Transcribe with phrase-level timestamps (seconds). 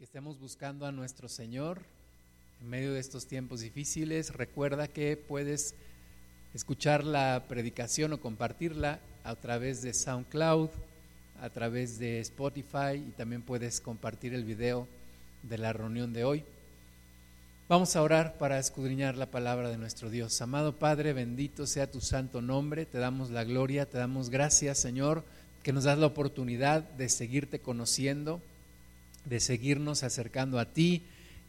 [0.00, 1.82] que estemos buscando a nuestro Señor
[2.62, 4.32] en medio de estos tiempos difíciles.
[4.32, 5.74] Recuerda que puedes
[6.54, 10.70] escuchar la predicación o compartirla a través de SoundCloud,
[11.42, 14.88] a través de Spotify y también puedes compartir el video
[15.42, 16.44] de la reunión de hoy.
[17.68, 20.40] Vamos a orar para escudriñar la palabra de nuestro Dios.
[20.40, 22.86] Amado Padre, bendito sea tu santo nombre.
[22.86, 25.24] Te damos la gloria, te damos gracias, Señor,
[25.62, 28.40] que nos das la oportunidad de seguirte conociendo,
[29.24, 31.02] de seguirnos acercando a ti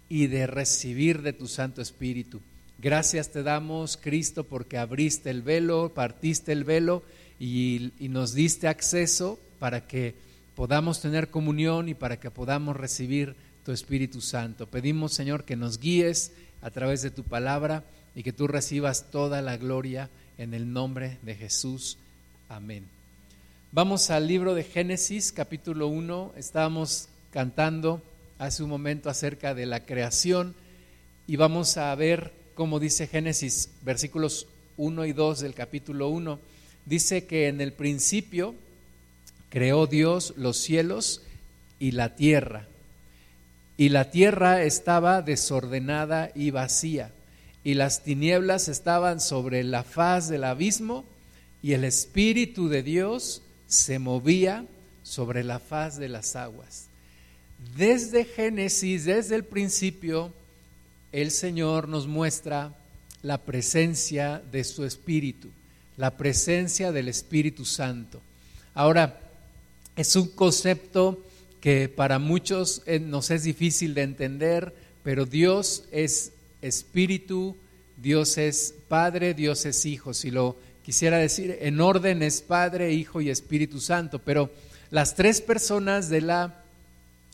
[0.09, 2.41] y de recibir de tu Santo Espíritu.
[2.77, 7.03] Gracias te damos, Cristo, porque abriste el velo, partiste el velo
[7.39, 10.15] y, y nos diste acceso para que
[10.55, 14.67] podamos tener comunión y para que podamos recibir tu Espíritu Santo.
[14.67, 16.31] Pedimos, Señor, que nos guíes
[16.61, 17.83] a través de tu palabra
[18.15, 21.97] y que tú recibas toda la gloria en el nombre de Jesús.
[22.49, 22.85] Amén.
[23.71, 26.33] Vamos al libro de Génesis, capítulo 1.
[26.35, 28.01] Estábamos cantando
[28.37, 30.55] hace un momento acerca de la creación
[31.27, 36.39] y vamos a ver cómo dice Génesis, versículos 1 y 2 del capítulo 1.
[36.85, 38.55] Dice que en el principio
[39.49, 41.21] creó Dios los cielos
[41.79, 42.67] y la tierra
[43.81, 47.09] y la tierra estaba desordenada y vacía,
[47.63, 51.03] y las tinieblas estaban sobre la faz del abismo,
[51.63, 54.67] y el Espíritu de Dios se movía
[55.01, 56.89] sobre la faz de las aguas.
[57.75, 60.33] Desde Génesis, desde el principio,
[61.11, 62.73] el Señor nos muestra
[63.21, 65.49] la presencia de su Espíritu,
[65.95, 68.21] la presencia del Espíritu Santo.
[68.73, 69.19] Ahora,
[69.95, 71.23] es un concepto
[71.59, 76.31] que para muchos eh, nos es difícil de entender, pero Dios es
[76.61, 77.55] espíritu,
[77.97, 80.13] Dios es Padre, Dios es Hijo.
[80.13, 84.49] Si lo quisiera decir, en orden es Padre, Hijo y Espíritu Santo, pero
[84.89, 86.60] las tres personas de la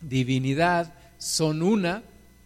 [0.02, 2.04] divinidad son una,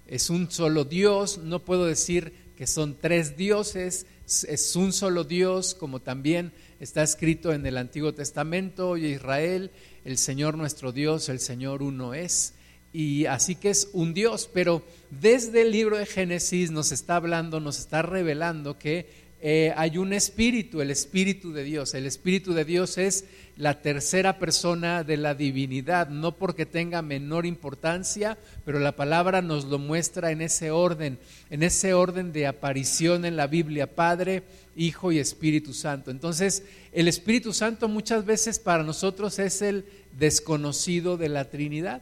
[0.07, 5.75] es un solo Dios, no puedo decir que son tres dioses, es un solo Dios,
[5.75, 9.71] como también está escrito en el Antiguo Testamento, y Israel
[10.05, 12.53] el Señor nuestro Dios, el Señor uno es.
[12.93, 17.59] Y así que es un Dios, pero desde el libro de Génesis nos está hablando,
[17.59, 19.07] nos está revelando que
[19.43, 21.95] eh, hay un espíritu, el espíritu de Dios.
[21.95, 23.25] El espíritu de Dios es
[23.57, 29.65] la tercera persona de la divinidad, no porque tenga menor importancia, pero la palabra nos
[29.65, 31.17] lo muestra en ese orden,
[31.49, 34.43] en ese orden de aparición en la Biblia, Padre,
[34.75, 36.11] Hijo y Espíritu Santo.
[36.11, 36.63] Entonces,
[36.93, 39.85] el Espíritu Santo muchas veces para nosotros es el
[40.19, 42.01] desconocido de la Trinidad,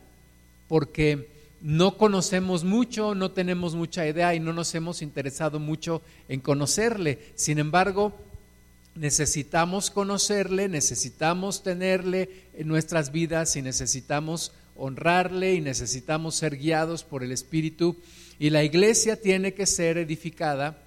[0.67, 6.39] porque no conocemos mucho, no tenemos mucha idea y no nos hemos interesado mucho en
[6.39, 7.19] conocerle.
[7.35, 8.13] Sin embargo,
[8.95, 17.23] necesitamos conocerle, necesitamos tenerle en nuestras vidas y necesitamos honrarle y necesitamos ser guiados por
[17.23, 17.97] el Espíritu.
[18.39, 20.77] Y la iglesia tiene que ser edificada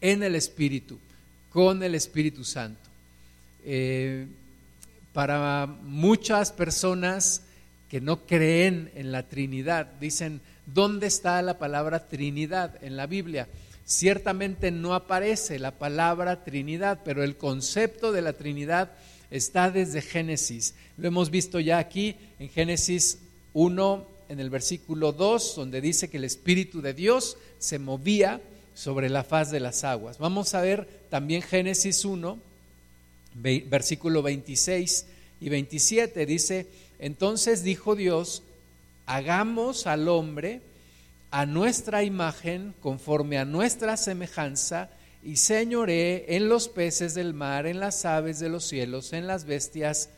[0.00, 0.98] en el Espíritu,
[1.50, 2.80] con el Espíritu Santo.
[3.64, 4.26] Eh,
[5.12, 7.42] para muchas personas
[7.90, 13.48] que no creen en la Trinidad, dicen, ¿dónde está la palabra Trinidad en la Biblia?
[13.84, 18.92] Ciertamente no aparece la palabra Trinidad, pero el concepto de la Trinidad
[19.32, 20.74] está desde Génesis.
[20.96, 23.18] Lo hemos visto ya aquí en Génesis
[23.54, 28.40] 1, en el versículo 2, donde dice que el Espíritu de Dios se movía
[28.72, 30.18] sobre la faz de las aguas.
[30.18, 32.38] Vamos a ver también Génesis 1,
[33.34, 35.06] versículo 26
[35.40, 36.26] y 27.
[36.26, 36.66] Dice,
[36.98, 38.42] entonces dijo Dios,
[39.06, 40.60] hagamos al hombre
[41.30, 44.90] a nuestra imagen, conforme a nuestra semejanza,
[45.22, 49.44] y señoré en los peces del mar, en las aves de los cielos, en las
[49.44, 50.08] bestias,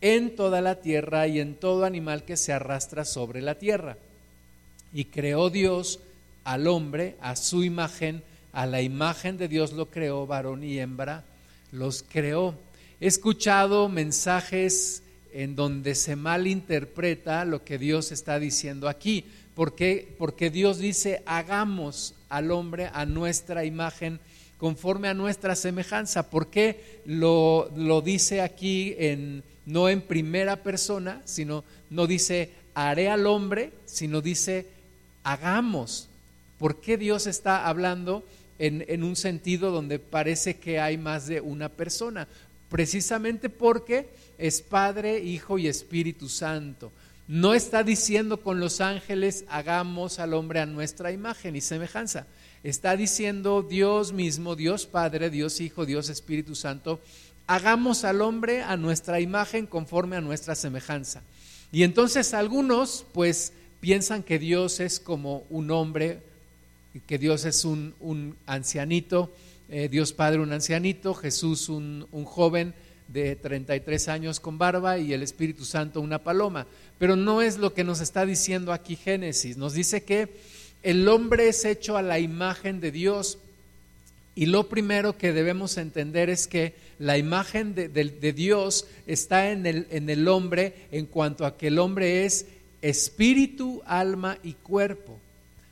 [0.00, 3.96] en toda la tierra y en todo animal que se arrastra sobre la tierra.
[4.92, 6.00] Y creó Dios
[6.44, 11.24] al hombre a su imagen, a la imagen de Dios lo creó, varón y hembra,
[11.72, 12.54] los creó.
[13.00, 19.24] He escuchado mensajes en donde se malinterpreta lo que Dios está diciendo aquí.
[19.54, 20.16] ¿Por qué?
[20.18, 24.18] Porque Dios dice, hagamos al hombre a nuestra imagen,
[24.56, 26.28] conforme a nuestra semejanza.
[26.28, 33.08] ¿Por qué lo, lo dice aquí en, no en primera persona, sino no dice haré
[33.08, 34.66] al hombre, sino dice
[35.22, 36.08] hagamos?
[36.58, 38.24] ¿Por qué Dios está hablando
[38.58, 42.26] en, en un sentido donde parece que hay más de una persona?
[42.70, 46.92] Precisamente porque es Padre, Hijo y Espíritu Santo.
[47.26, 52.26] No está diciendo con los ángeles, hagamos al hombre a nuestra imagen y semejanza.
[52.62, 57.00] Está diciendo Dios mismo, Dios Padre, Dios Hijo, Dios Espíritu Santo,
[57.46, 61.22] hagamos al hombre a nuestra imagen conforme a nuestra semejanza.
[61.70, 66.20] Y entonces algunos, pues piensan que Dios es como un hombre,
[67.06, 69.30] que Dios es un, un ancianito,
[69.68, 72.74] eh, Dios Padre un ancianito, Jesús un, un joven
[73.08, 76.66] de 33 años con barba y el Espíritu Santo una paloma.
[76.98, 79.56] Pero no es lo que nos está diciendo aquí Génesis.
[79.56, 80.28] Nos dice que
[80.82, 83.38] el hombre es hecho a la imagen de Dios.
[84.34, 89.66] Y lo primero que debemos entender es que la imagen de, de Dios está en
[89.66, 92.46] el, en el hombre en cuanto a que el hombre es
[92.82, 95.18] espíritu, alma y cuerpo.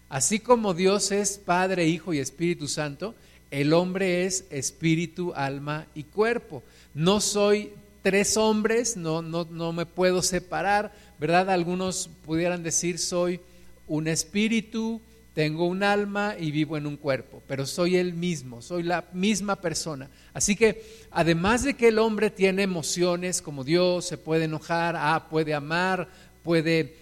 [0.09, 3.15] Así como Dios es Padre, Hijo y Espíritu Santo,
[3.51, 6.63] el hombre es espíritu, alma y cuerpo.
[6.95, 7.73] No soy
[8.03, 11.51] tres hombres, no, no, no me puedo separar, ¿verdad?
[11.51, 13.41] Algunos pudieran decir soy
[13.89, 15.01] un espíritu,
[15.35, 19.57] tengo un alma y vivo en un cuerpo, pero soy el mismo, soy la misma
[19.57, 20.09] persona.
[20.33, 25.27] Así que además de que el hombre tiene emociones como Dios, se puede enojar, ah,
[25.29, 26.09] puede amar,
[26.43, 26.95] puede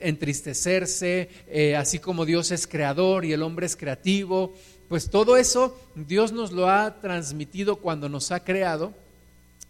[0.00, 4.54] entristecerse, eh, así como Dios es creador y el hombre es creativo,
[4.92, 8.92] pues todo eso Dios nos lo ha transmitido cuando nos ha creado.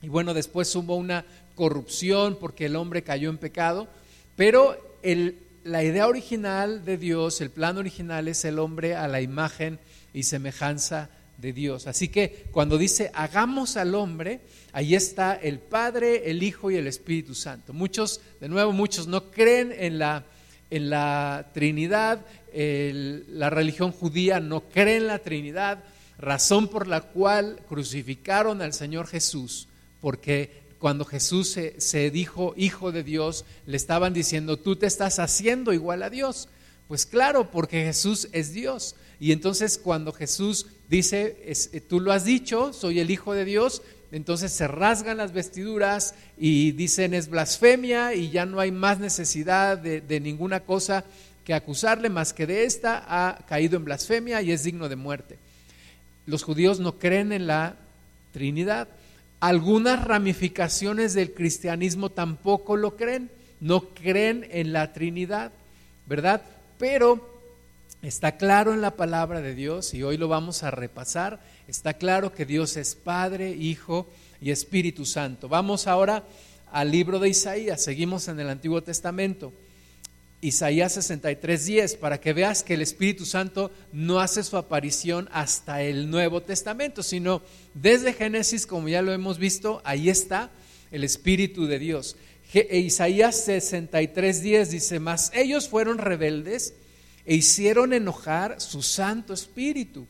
[0.02, 1.24] Y bueno, después hubo una
[1.54, 3.86] corrupción porque el hombre cayó en pecado,
[4.34, 4.76] pero
[5.62, 9.78] la idea original de Dios, el plan original es el hombre a la imagen
[10.12, 11.08] y semejanza
[11.38, 11.86] de Dios.
[11.86, 14.40] Así que cuando dice hagamos al hombre,
[14.72, 17.72] ahí está el Padre, el Hijo y el Espíritu Santo.
[17.72, 20.24] Muchos, de nuevo, muchos no creen en la,
[20.68, 25.84] en la Trinidad, la religión judía no cree en la Trinidad,
[26.18, 29.68] razón por la cual crucificaron al Señor Jesús,
[30.00, 35.18] porque cuando Jesús se, se, dijo hijo de Dios, le estaban diciendo, tú te estás
[35.18, 36.48] haciendo igual a Dios.
[36.88, 38.96] Pues claro, porque Jesús es Dios.
[39.20, 43.82] Y entonces cuando Jesús dice, eh, tú lo has dicho, soy el hijo de Dios,
[44.10, 49.78] entonces se rasgan las vestiduras y dicen es blasfemia y ya no hay más necesidad
[49.78, 51.04] de, de ninguna cosa
[51.44, 55.38] que acusarle más que de esta, ha caído en blasfemia y es digno de muerte.
[56.26, 57.76] Los judíos no creen en la
[58.32, 58.88] Trinidad
[59.42, 63.28] algunas ramificaciones del cristianismo tampoco lo creen,
[63.58, 65.50] no creen en la Trinidad,
[66.06, 66.42] ¿verdad?
[66.78, 67.40] Pero
[68.02, 72.32] está claro en la palabra de Dios y hoy lo vamos a repasar, está claro
[72.32, 74.06] que Dios es Padre, Hijo
[74.40, 75.48] y Espíritu Santo.
[75.48, 76.22] Vamos ahora
[76.70, 79.52] al libro de Isaías, seguimos en el Antiguo Testamento.
[80.42, 86.10] Isaías 63:10, para que veas que el Espíritu Santo no hace su aparición hasta el
[86.10, 87.42] Nuevo Testamento, sino
[87.74, 90.50] desde Génesis, como ya lo hemos visto, ahí está
[90.90, 92.16] el Espíritu de Dios.
[92.52, 96.74] E Isaías 63:10 dice, mas ellos fueron rebeldes
[97.24, 100.06] e hicieron enojar su Santo Espíritu,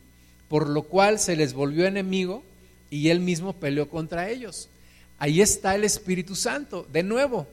[0.49, 2.43] por lo cual se les volvió enemigo
[2.89, 4.67] y él mismo peleó contra ellos.
[5.19, 7.47] Ahí está el Espíritu Santo, de nuevo,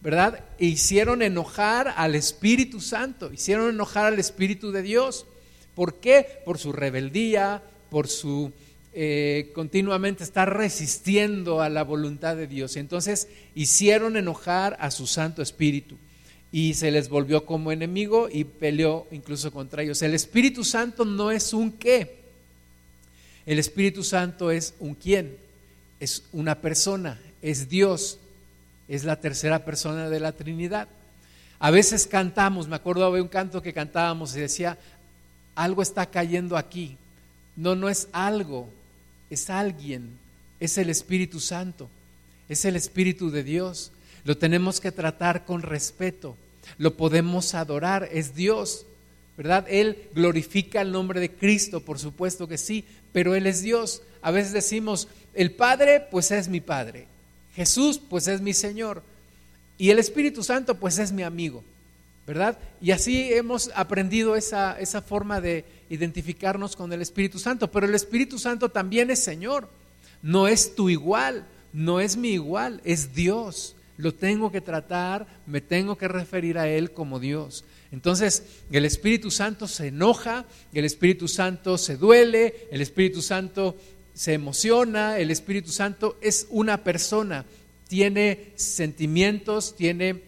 [0.00, 0.44] ¿verdad?
[0.58, 5.26] E hicieron enojar al Espíritu Santo, hicieron enojar al Espíritu de Dios.
[5.74, 6.40] ¿Por qué?
[6.44, 8.52] Por su rebeldía, por su
[8.98, 12.76] eh, continuamente estar resistiendo a la voluntad de Dios.
[12.76, 15.98] Entonces hicieron enojar a su Santo Espíritu
[16.50, 20.00] y se les volvió como enemigo y peleó incluso contra ellos.
[20.00, 22.20] El Espíritu Santo no es un qué,
[23.44, 25.36] el Espíritu Santo es un quién,
[26.00, 28.18] es una persona, es Dios,
[28.88, 30.88] es la tercera persona de la Trinidad.
[31.58, 34.78] A veces cantamos, me acuerdo de un canto que cantábamos y decía,
[35.54, 36.96] algo está cayendo aquí.
[37.56, 38.68] No, no es algo,
[39.30, 40.18] es alguien,
[40.60, 41.88] es el Espíritu Santo,
[42.48, 43.92] es el Espíritu de Dios.
[44.24, 46.36] Lo tenemos que tratar con respeto,
[46.78, 48.84] lo podemos adorar, es Dios,
[49.36, 49.66] ¿verdad?
[49.68, 54.02] Él glorifica el nombre de Cristo, por supuesto que sí, pero Él es Dios.
[54.20, 57.06] A veces decimos, el Padre, pues es mi Padre,
[57.56, 59.02] Jesús pues es mi Señor
[59.78, 61.64] y el Espíritu Santo pues es mi amigo,
[62.26, 62.58] ¿verdad?
[62.82, 67.94] Y así hemos aprendido esa, esa forma de identificarnos con el Espíritu Santo, pero el
[67.94, 69.68] Espíritu Santo también es Señor,
[70.22, 73.74] no es tu igual, no es mi igual, es Dios.
[73.98, 77.64] Lo tengo que tratar, me tengo que referir a Él como Dios.
[77.92, 80.44] Entonces, el Espíritu Santo se enoja,
[80.74, 83.76] el Espíritu Santo se duele, el Espíritu Santo
[84.16, 87.44] se emociona, el Espíritu Santo es una persona,
[87.86, 90.22] tiene sentimientos, tiene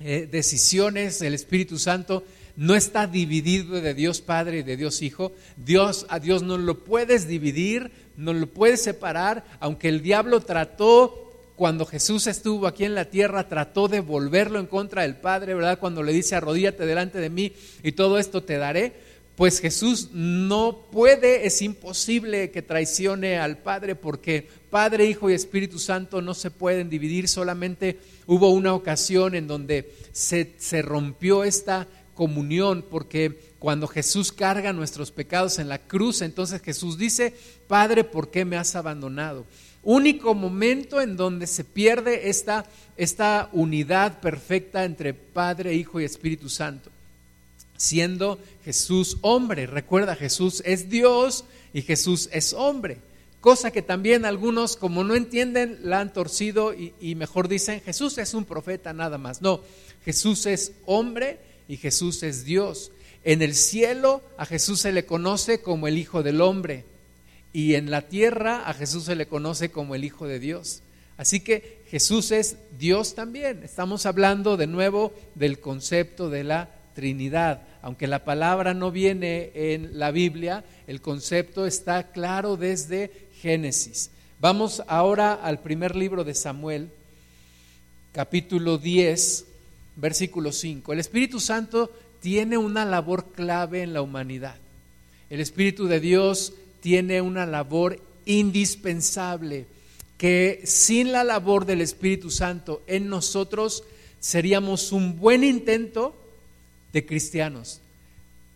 [0.00, 2.24] eh, decisiones, el Espíritu Santo
[2.56, 5.32] no está dividido de Dios Padre y de Dios Hijo.
[5.56, 11.26] Dios a Dios no lo puedes dividir, no lo puedes separar, aunque el diablo trató
[11.56, 15.78] cuando Jesús estuvo aquí en la tierra, trató de volverlo en contra del Padre, ¿verdad?
[15.78, 19.09] Cuando le dice arrodíllate delante de mí y todo esto te daré
[19.40, 25.78] pues Jesús no puede, es imposible que traicione al Padre porque Padre, Hijo y Espíritu
[25.78, 31.88] Santo no se pueden dividir, solamente hubo una ocasión en donde se, se rompió esta
[32.12, 37.32] comunión porque cuando Jesús carga nuestros pecados en la cruz, entonces Jesús dice,
[37.66, 39.46] Padre, ¿por qué me has abandonado?
[39.82, 42.66] Único momento en donde se pierde esta,
[42.98, 46.90] esta unidad perfecta entre Padre, Hijo y Espíritu Santo
[47.80, 49.66] siendo Jesús hombre.
[49.66, 52.98] Recuerda, Jesús es Dios y Jesús es hombre.
[53.40, 58.34] Cosa que también algunos, como no entienden, la han torcido y, mejor dicen, Jesús es
[58.34, 59.40] un profeta nada más.
[59.40, 59.62] No,
[60.04, 62.92] Jesús es hombre y Jesús es Dios.
[63.24, 66.84] En el cielo a Jesús se le conoce como el Hijo del Hombre
[67.54, 70.82] y en la tierra a Jesús se le conoce como el Hijo de Dios.
[71.16, 73.62] Así que Jesús es Dios también.
[73.62, 79.98] Estamos hablando de nuevo del concepto de la Trinidad aunque la palabra no viene en
[79.98, 84.10] la Biblia, el concepto está claro desde Génesis.
[84.38, 86.90] Vamos ahora al primer libro de Samuel,
[88.12, 89.46] capítulo 10,
[89.96, 90.92] versículo 5.
[90.92, 94.56] El Espíritu Santo tiene una labor clave en la humanidad.
[95.30, 99.66] El Espíritu de Dios tiene una labor indispensable
[100.18, 103.84] que sin la labor del Espíritu Santo en nosotros
[104.18, 106.14] seríamos un buen intento
[106.92, 107.80] de cristianos.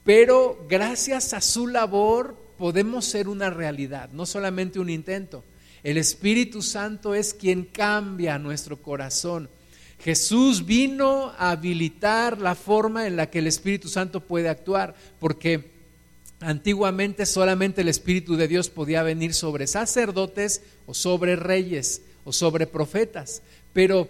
[0.04, 5.44] Pero gracias a su labor podemos ser una realidad, no solamente un intento.
[5.82, 9.48] El Espíritu Santo es quien cambia nuestro corazón.
[10.00, 15.72] Jesús vino a habilitar la forma en la que el Espíritu Santo puede actuar, porque
[16.40, 22.66] antiguamente solamente el Espíritu de Dios podía venir sobre sacerdotes o sobre reyes o sobre
[22.66, 24.08] profetas, pero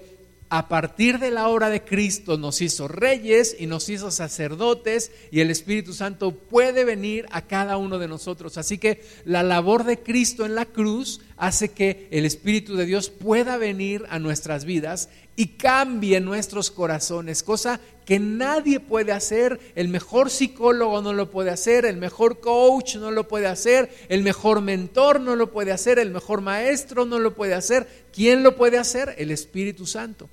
[0.56, 5.40] a partir de la hora de Cristo nos hizo reyes y nos hizo sacerdotes y
[5.40, 8.56] el Espíritu Santo puede venir a cada uno de nosotros.
[8.56, 13.10] Así que la labor de Cristo en la cruz hace que el Espíritu de Dios
[13.10, 19.88] pueda venir a nuestras vidas y cambie nuestros corazones, cosa que nadie puede hacer, el
[19.88, 24.60] mejor psicólogo no lo puede hacer, el mejor coach no lo puede hacer, el mejor
[24.60, 27.88] mentor no lo puede hacer, el mejor maestro no lo puede hacer.
[28.12, 29.16] ¿Quién lo puede hacer?
[29.18, 30.28] El Espíritu Santo.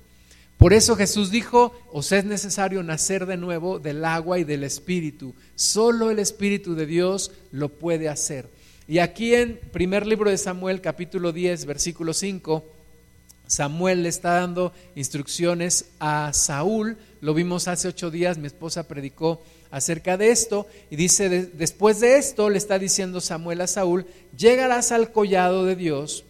[0.62, 5.34] Por eso Jesús dijo, os es necesario nacer de nuevo del agua y del Espíritu.
[5.56, 8.48] Solo el Espíritu de Dios lo puede hacer.
[8.86, 12.64] Y aquí en primer libro de Samuel, capítulo 10, versículo 5,
[13.48, 16.96] Samuel le está dando instrucciones a Saúl.
[17.20, 19.42] Lo vimos hace ocho días, mi esposa predicó
[19.72, 24.06] acerca de esto y dice, después de esto le está diciendo Samuel a Saúl,
[24.38, 26.24] llegarás al collado de Dios,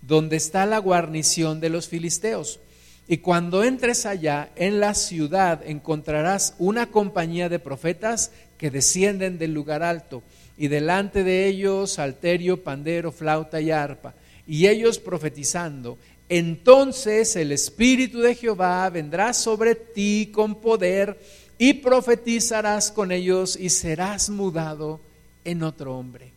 [0.00, 2.60] donde está la guarnición de los filisteos
[3.06, 9.52] y cuando entres allá en la ciudad encontrarás una compañía de profetas que descienden del
[9.52, 10.22] lugar alto,
[10.56, 14.14] y delante de ellos alterio, pandero, flauta y arpa,
[14.46, 15.98] y ellos profetizando.
[16.28, 21.18] Entonces el Espíritu de Jehová vendrá sobre ti con poder,
[21.58, 25.00] y profetizarás con ellos, y serás mudado
[25.44, 26.30] en otro hombre.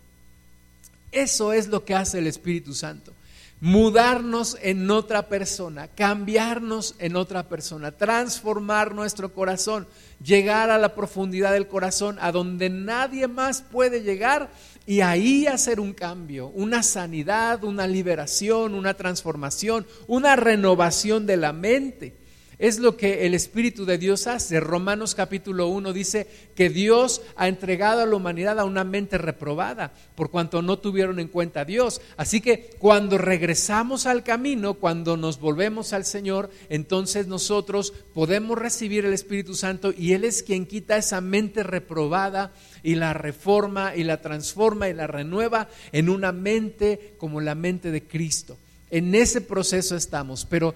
[1.12, 3.13] Eso es lo que hace el Espíritu Santo
[3.60, 9.88] mudarnos en otra persona, cambiarnos en otra persona, transformar nuestro corazón,
[10.24, 14.52] llegar a la profundidad del corazón, a donde nadie más puede llegar
[14.86, 21.52] y ahí hacer un cambio, una sanidad, una liberación, una transformación, una renovación de la
[21.52, 22.26] mente.
[22.60, 24.60] Es lo que el Espíritu de Dios hace.
[24.60, 29.94] Romanos capítulo 1 dice que Dios ha entregado a la humanidad a una mente reprobada,
[30.16, 32.02] por cuanto no tuvieron en cuenta a Dios.
[32.18, 39.06] Así que cuando regresamos al camino, cuando nos volvemos al Señor, entonces nosotros podemos recibir
[39.06, 44.04] el Espíritu Santo y Él es quien quita esa mente reprobada y la reforma y
[44.04, 48.58] la transforma y la renueva en una mente como la mente de Cristo.
[48.90, 50.74] En ese proceso estamos, pero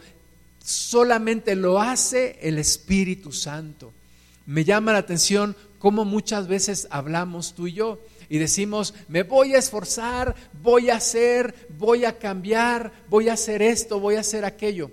[0.64, 3.94] solamente lo hace el Espíritu Santo.
[4.46, 8.00] Me llama la atención cómo muchas veces hablamos tú y yo
[8.30, 13.62] y decimos, me voy a esforzar, voy a hacer, voy a cambiar, voy a hacer
[13.62, 14.92] esto, voy a hacer aquello.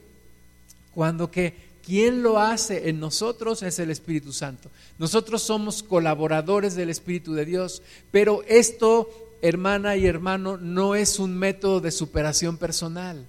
[0.94, 4.70] Cuando que quien lo hace en nosotros es el Espíritu Santo.
[4.98, 9.08] Nosotros somos colaboradores del Espíritu de Dios, pero esto,
[9.40, 13.24] hermana y hermano, no es un método de superación personal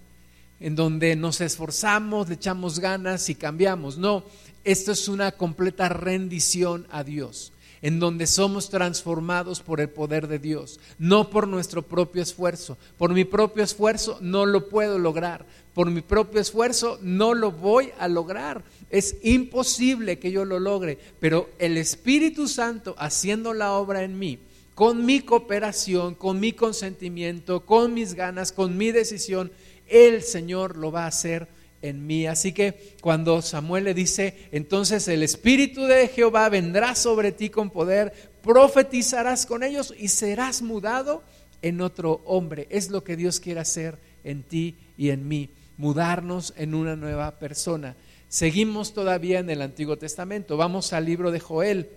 [0.60, 3.98] en donde nos esforzamos, le echamos ganas y cambiamos.
[3.98, 4.24] No,
[4.64, 10.40] esto es una completa rendición a Dios, en donde somos transformados por el poder de
[10.40, 12.78] Dios, no por nuestro propio esfuerzo.
[12.98, 15.46] Por mi propio esfuerzo no lo puedo lograr.
[15.74, 18.64] por mi propio esfuerzo, no lo voy a lograr.
[18.90, 24.40] Es imposible que yo lo logre, pero el Espíritu Santo haciendo la obra en mí,
[24.76, 29.52] con mi cooperación, con mi consentimiento, con mis ganas, con mi decisión,
[29.90, 31.48] el Señor lo va a hacer
[31.82, 32.28] en mí.
[32.28, 37.70] Así que cuando Samuel le dice, entonces el Espíritu de Jehová vendrá sobre ti con
[37.70, 41.24] poder, profetizarás con ellos y serás mudado
[41.62, 42.68] en otro hombre.
[42.70, 47.40] Es lo que Dios quiere hacer en ti y en mí, mudarnos en una nueva
[47.40, 47.96] persona.
[48.28, 50.58] Seguimos todavía en el Antiguo Testamento.
[50.58, 51.90] Vamos al libro de Joel,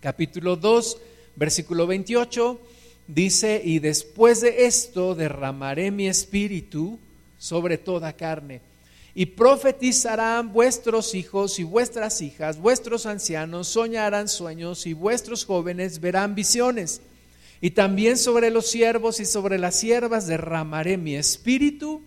[0.00, 0.98] capítulo 2,
[1.36, 2.60] versículo 28.
[3.12, 6.96] Dice, y después de esto derramaré mi espíritu
[7.38, 8.60] sobre toda carne
[9.16, 16.36] y profetizarán vuestros hijos y vuestras hijas, vuestros ancianos soñarán sueños y vuestros jóvenes verán
[16.36, 17.00] visiones.
[17.60, 22.02] Y también sobre los siervos y sobre las siervas derramaré mi espíritu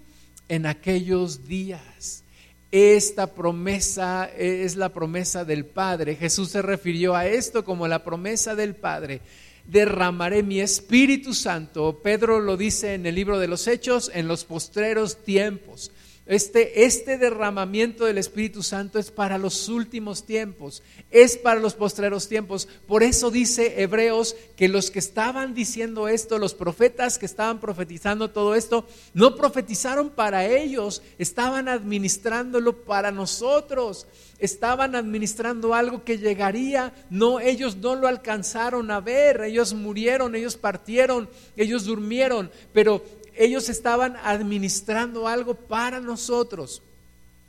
[0.47, 2.23] en aquellos días.
[2.71, 6.15] Esta promesa es la promesa del Padre.
[6.15, 9.19] Jesús se refirió a esto como la promesa del Padre.
[9.65, 11.99] Derramaré mi Espíritu Santo.
[12.03, 15.91] Pedro lo dice en el libro de los Hechos, en los postreros tiempos.
[16.25, 22.29] Este, este, derramamiento del Espíritu Santo es para los últimos tiempos, es para los postreros
[22.29, 22.69] tiempos.
[22.87, 28.29] Por eso dice Hebreos que los que estaban diciendo esto, los profetas que estaban profetizando
[28.29, 34.07] todo esto, no profetizaron para ellos, estaban administrándolo para nosotros,
[34.43, 40.57] estaban administrando algo que llegaría, no, ellos no lo alcanzaron a ver, ellos murieron, ellos
[40.57, 43.01] partieron, ellos durmieron, pero
[43.35, 46.81] ellos estaban administrando algo para nosotros.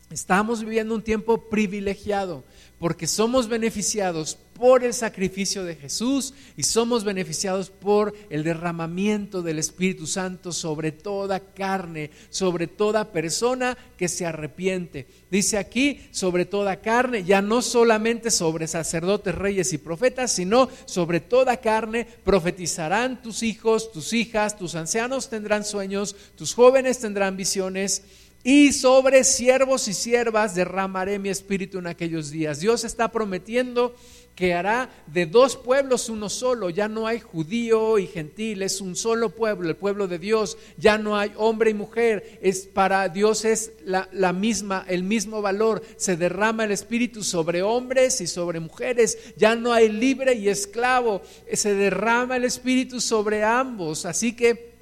[0.08, 2.44] Estamos viviendo un tiempo privilegiado
[2.78, 9.59] porque somos beneficiados por el sacrificio de Jesús y somos beneficiados por el derramamiento del
[9.59, 15.07] Espíritu Santo sobre toda carne, sobre toda persona que se arrepiente.
[15.31, 21.21] Dice aquí, sobre toda carne, ya no solamente sobre sacerdotes, reyes y profetas, sino sobre
[21.21, 28.02] toda carne profetizarán tus hijos, tus hijas, tus ancianos tendrán sueños, tus jóvenes tendrán visiones
[28.44, 32.60] y sobre siervos y siervas derramaré mi espíritu en aquellos días.
[32.60, 33.94] Dios está prometiendo
[34.34, 36.68] que hará de dos pueblos uno solo.
[36.68, 40.58] Ya no hay judío y gentil, es un solo pueblo, el pueblo de Dios.
[40.76, 45.40] Ya no hay hombre y mujer, es para Dios es la, la misma, el mismo
[45.40, 45.82] valor.
[45.97, 49.16] Se derrama el espíritu sobre hombres y sobre mujeres.
[49.38, 54.04] Ya no hay libre y esclavo, se derrama el espíritu sobre ambos.
[54.04, 54.74] Así que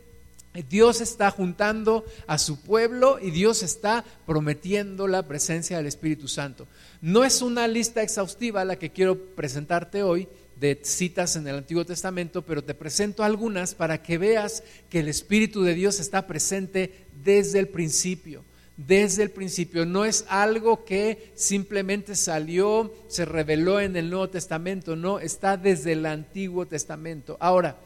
[0.69, 6.67] Dios está juntando a su pueblo y Dios está prometiendo la presencia del Espíritu Santo.
[7.01, 10.29] No es una lista exhaustiva la que quiero presentarte hoy
[10.61, 15.09] de citas en el Antiguo Testamento, pero te presento algunas para que veas que el
[15.09, 18.45] Espíritu de Dios está presente desde el principio.
[18.77, 24.97] Desde el principio, no es algo que simplemente salió, se reveló en el Nuevo Testamento,
[24.97, 27.37] no, está desde el Antiguo Testamento.
[27.39, 27.79] Ahora,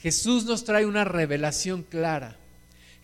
[0.00, 2.36] Jesús nos trae una revelación clara.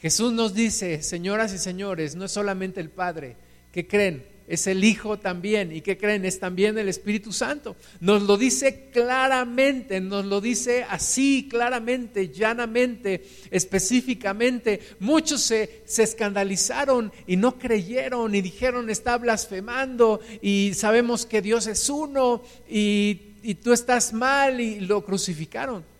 [0.00, 3.37] Jesús nos dice, señoras y señores, no es solamente el Padre,
[3.72, 4.35] que creen?
[4.46, 5.74] Es el Hijo también.
[5.74, 6.24] ¿Y que creen?
[6.24, 7.76] Es también el Espíritu Santo.
[8.00, 14.80] Nos lo dice claramente, nos lo dice así, claramente, llanamente, específicamente.
[15.00, 21.66] Muchos se, se escandalizaron y no creyeron y dijeron, está blasfemando y sabemos que Dios
[21.66, 25.93] es uno y, y tú estás mal y lo crucificaron.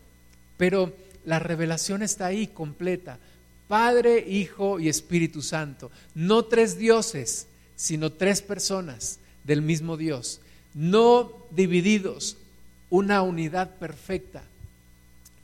[0.57, 0.93] Pero
[1.25, 3.19] la revelación está ahí completa.
[3.69, 5.91] Padre, Hijo y Espíritu Santo.
[6.15, 10.41] No tres dioses, sino tres personas del mismo Dios.
[10.75, 12.37] No divididos,
[12.91, 14.43] una unidad perfecta.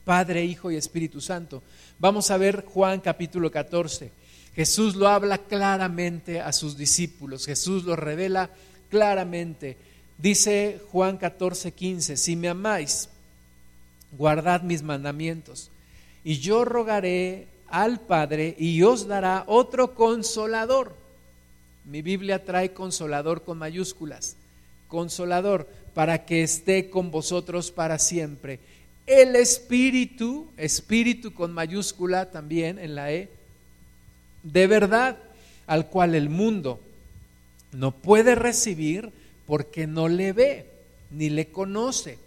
[0.04, 1.62] Padre, Hijo y Espíritu Santo.
[1.98, 4.10] Vamos a ver Juan capítulo 14.
[4.54, 7.46] Jesús lo habla claramente a sus discípulos.
[7.46, 8.50] Jesús lo revela
[8.90, 9.76] claramente.
[10.18, 13.08] Dice Juan 14, 15, si me amáis,
[14.16, 15.70] guardad mis mandamientos.
[16.24, 20.94] Y yo rogaré al Padre y os dará otro consolador.
[21.84, 24.36] Mi Biblia trae consolador con mayúsculas.
[24.88, 28.60] Consolador para que esté con vosotros para siempre.
[29.06, 33.28] El Espíritu, Espíritu con mayúscula también en la E,
[34.42, 35.16] de verdad,
[35.66, 36.80] al cual el mundo
[37.72, 39.10] no puede recibir
[39.46, 40.66] porque no le ve
[41.10, 42.18] ni le conoce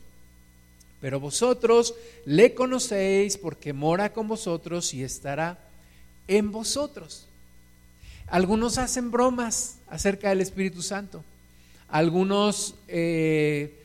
[1.04, 5.60] pero vosotros le conocéis porque mora con vosotros y estará
[6.30, 7.26] en vosotros.
[8.28, 11.22] Algunos hacen bromas acerca del Espíritu Santo.
[11.90, 13.78] Algunos eh,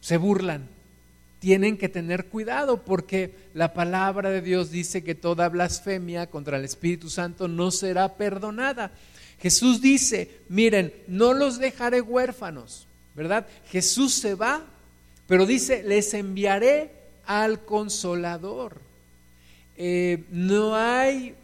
[0.00, 0.68] se burlan.
[1.40, 6.64] tienen que tener cuidado porque la palabra de Dios dice que toda blasfemia contra el
[6.64, 8.92] Espíritu Santo no será perdonada.
[9.40, 13.48] Jesús dice, miren, no los dejaré huérfanos, ¿verdad?
[13.72, 14.64] Jesús se va,
[15.30, 16.90] pero dice, les enviaré
[17.24, 18.80] al consolador.
[19.76, 21.36] Eh, no hay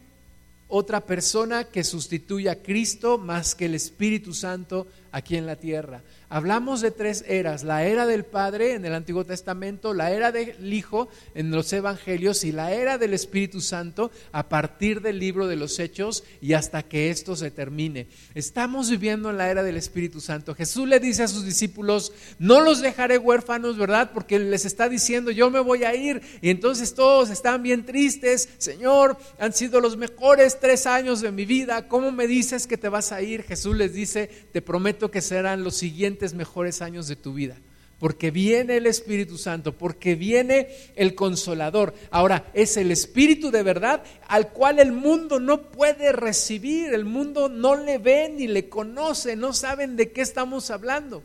[0.67, 6.03] otra persona que sustituya a Cristo más que el Espíritu Santo aquí en la tierra.
[6.29, 10.73] Hablamos de tres eras, la era del Padre en el Antiguo Testamento, la era del
[10.75, 15.55] Hijo en los Evangelios y la era del Espíritu Santo a partir del libro de
[15.55, 18.09] los Hechos y hasta que esto se termine.
[18.35, 20.57] Estamos viviendo en la era del Espíritu Santo.
[20.57, 24.11] Jesús le dice a sus discípulos, no los dejaré huérfanos, ¿verdad?
[24.13, 26.23] Porque les está diciendo, yo me voy a ir.
[26.43, 31.45] Y entonces todos están bien tristes, Señor, han sido los mejores tres años de mi
[31.45, 33.45] vida, ¿cómo me dices que te vas a ir?
[33.45, 37.57] Jesús les dice, te prometo que serán los siguientes mejores años de tu vida.
[37.99, 41.95] Porque viene el Espíritu Santo, porque viene el Consolador.
[42.11, 46.93] Ahora, es el Espíritu de verdad al cual el mundo no puede recibir.
[46.93, 51.23] El mundo no le ve ni le conoce, no saben de qué estamos hablando.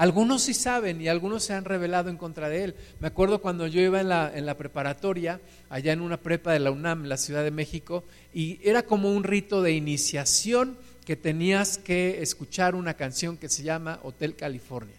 [0.00, 2.74] Algunos sí saben y algunos se han revelado en contra de él.
[3.00, 6.58] Me acuerdo cuando yo iba en la, en la preparatoria, allá en una prepa de
[6.58, 10.78] la UNAM, la Ciudad de México, y era como un rito de iniciación
[11.10, 14.94] que tenías que escuchar una canción que se llama Hotel California.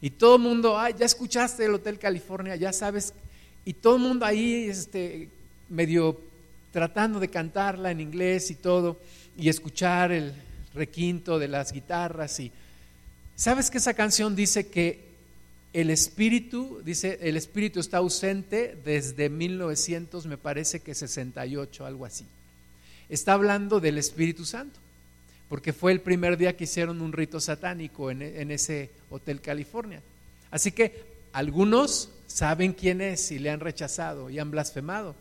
[0.00, 3.12] Y todo el mundo, ay, ya escuchaste el Hotel California, ya sabes.
[3.66, 5.28] Y todo el mundo ahí este,
[5.68, 6.18] medio
[6.72, 8.98] tratando de cantarla en inglés y todo,
[9.36, 10.32] y escuchar el
[10.72, 12.40] requinto de las guitarras.
[12.40, 12.50] Y
[13.36, 15.04] sabes que esa canción dice que
[15.74, 22.24] el espíritu, dice, el espíritu está ausente desde 1900, me parece que 68, algo así.
[23.10, 24.83] Está hablando del Espíritu Santo
[25.48, 30.00] porque fue el primer día que hicieron un rito satánico en, ese Hotel California.
[30.50, 31.02] Así que
[31.32, 35.14] algunos saben quién es y le han rechazado y han blasfemado.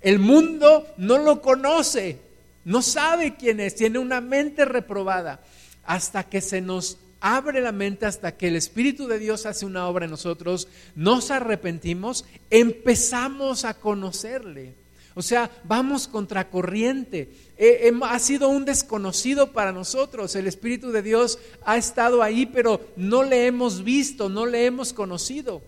[0.00, 2.18] El mundo no lo conoce,
[2.64, 5.40] no sabe quién es, tiene una mente reprobada.
[5.84, 9.86] Hasta que se nos abre la mente, hasta que el Espíritu de Dios hace una
[9.86, 14.74] obra en nosotros, nos arrepentimos, empezamos a conocerle.
[15.18, 17.32] O sea, vamos contracorriente.
[17.56, 20.36] Eh, ha sido un desconocido para nosotros.
[20.36, 24.92] El Espíritu de Dios ha estado ahí, pero no le hemos visto, no le hemos
[24.92, 25.62] conocido.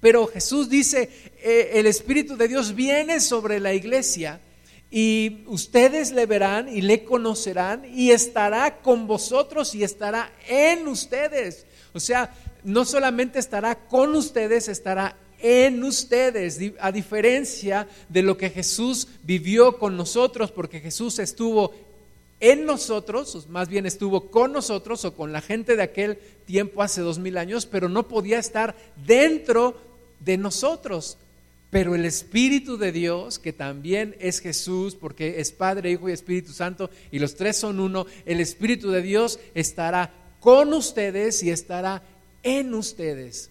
[0.00, 1.10] Pero Jesús dice,
[1.42, 4.40] eh, el Espíritu de Dios viene sobre la iglesia
[4.88, 11.66] y ustedes le verán y le conocerán y estará con vosotros y estará en ustedes.
[11.92, 18.50] O sea, no solamente estará con ustedes, estará en ustedes, a diferencia de lo que
[18.50, 21.72] Jesús vivió con nosotros, porque Jesús estuvo
[22.40, 27.02] en nosotros, más bien estuvo con nosotros o con la gente de aquel tiempo hace
[27.02, 28.74] dos mil años, pero no podía estar
[29.06, 29.76] dentro
[30.20, 31.18] de nosotros.
[31.70, 36.52] Pero el Espíritu de Dios, que también es Jesús, porque es Padre, Hijo y Espíritu
[36.52, 42.02] Santo, y los tres son uno, el Espíritu de Dios estará con ustedes y estará
[42.42, 43.50] en ustedes.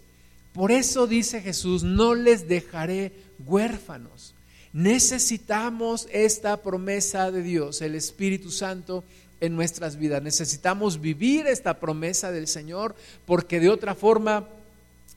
[0.53, 3.12] Por eso dice Jesús, no les dejaré
[3.45, 4.33] huérfanos.
[4.73, 9.03] Necesitamos esta promesa de Dios, el Espíritu Santo
[9.41, 10.21] en nuestras vidas.
[10.21, 14.47] Necesitamos vivir esta promesa del Señor porque de otra forma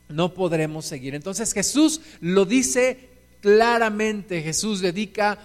[0.09, 1.15] no podremos seguir.
[1.15, 3.09] Entonces Jesús lo dice
[3.41, 4.43] claramente.
[4.43, 5.39] Jesús dedica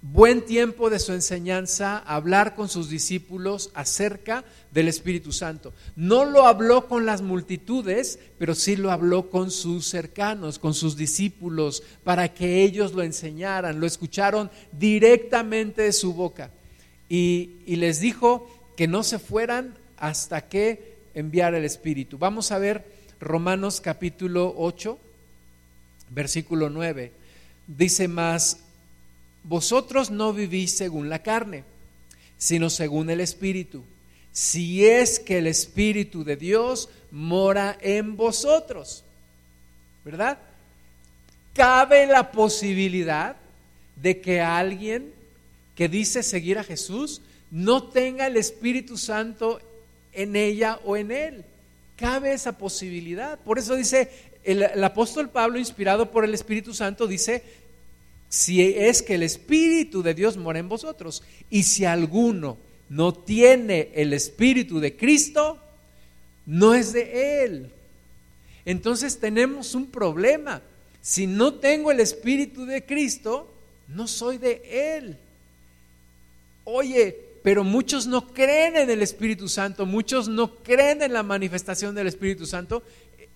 [0.00, 5.72] buen tiempo de su enseñanza hablar con sus discípulos acerca del Espíritu Santo.
[5.96, 10.96] No lo habló con las multitudes, pero sí lo habló con sus cercanos, con sus
[10.96, 16.50] discípulos, para que ellos lo enseñaran, lo escucharon directamente de su boca.
[17.08, 22.18] Y, les dijo que no se fueran hasta que enviara el Espíritu.
[22.18, 22.84] Vamos a ver
[23.18, 24.98] Romanos capítulo 8,
[26.10, 27.12] versículo 9.
[27.66, 28.58] Dice más,
[29.48, 31.64] vosotros no vivís según la carne,
[32.36, 33.82] sino según el Espíritu,
[34.30, 39.04] si es que el Espíritu de Dios mora en vosotros.
[40.04, 40.38] ¿Verdad?
[41.54, 43.36] Cabe la posibilidad
[43.96, 45.12] de que alguien
[45.74, 49.60] que dice seguir a Jesús no tenga el Espíritu Santo
[50.12, 51.44] en ella o en él.
[51.96, 53.38] Cabe esa posibilidad.
[53.40, 54.10] Por eso dice
[54.44, 57.42] el, apóstol Pablo, inspirado por el Espíritu Santo, dice,
[58.28, 61.22] si es que el Espíritu de Dios mora en vosotros.
[61.48, 65.58] Y si alguno no tiene el Espíritu de Cristo,
[66.46, 67.70] no es de Él.
[68.64, 70.62] Entonces tenemos un problema.
[71.00, 73.52] Si no tengo el Espíritu de Cristo,
[73.88, 75.16] no soy de Él.
[76.64, 81.94] Oye, pero muchos no creen en el Espíritu Santo, muchos no creen en la manifestación
[81.94, 82.82] del Espíritu Santo.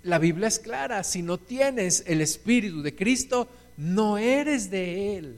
[0.02, 3.48] la Biblia es clara, si no tienes el Espíritu de Cristo,
[3.83, 5.37] no eres de Él.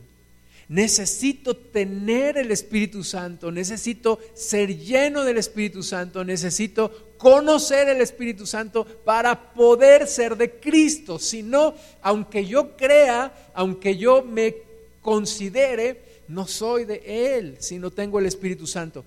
[0.69, 8.47] Necesito tener el Espíritu Santo, necesito ser lleno del Espíritu Santo, necesito conocer el Espíritu
[8.47, 11.19] Santo para poder ser de Cristo.
[11.19, 14.55] Si no, aunque yo crea, aunque yo me
[15.03, 19.05] considere, no soy de Él si no tengo el Espíritu Santo.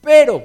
[0.00, 0.44] Pero,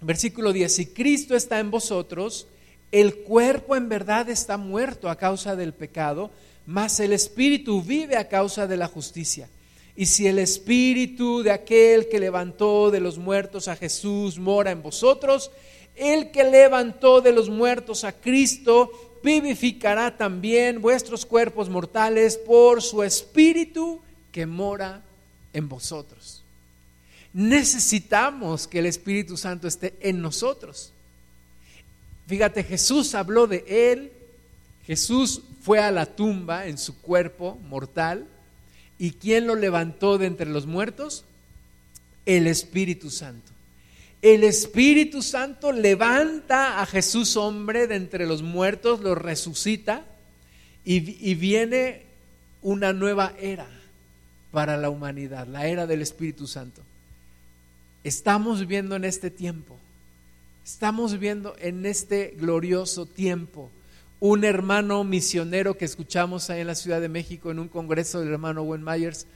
[0.00, 2.48] versículo 10, si Cristo está en vosotros,
[2.90, 6.30] el cuerpo en verdad está muerto a causa del pecado,
[6.68, 9.48] mas el Espíritu vive a causa de la justicia.
[9.96, 14.82] Y si el espíritu de aquel que levantó de los muertos a Jesús mora en
[14.82, 15.50] vosotros,
[15.96, 18.92] el que levantó de los muertos a Cristo
[19.24, 25.02] vivificará también vuestros cuerpos mortales por su espíritu que mora
[25.54, 26.42] en vosotros.
[27.32, 30.92] Necesitamos que el Espíritu Santo esté en nosotros.
[32.26, 34.12] Fíjate, Jesús habló de él,
[34.86, 38.26] Jesús fue a la tumba en su cuerpo mortal
[38.98, 41.24] ¿Y quién lo levantó de entre los muertos?
[42.26, 43.52] El Espíritu Santo.
[44.20, 50.04] El Espíritu Santo levanta a Jesús hombre de entre los muertos, lo resucita
[50.84, 51.00] y,
[51.34, 52.06] viene
[52.62, 53.68] una nueva era
[54.50, 56.82] para la humanidad, la era del Espíritu Santo.
[58.02, 59.78] Estamos viendo en este tiempo,
[60.64, 63.70] estamos viendo en este glorioso tiempo
[64.20, 68.32] un hermano misionero que escuchamos ahí en la Ciudad de México en un congreso del
[68.32, 69.26] hermano Wayne Myers,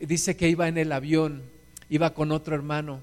[0.00, 1.42] dice que iba en el avión,
[1.90, 3.00] iba con otro hermano.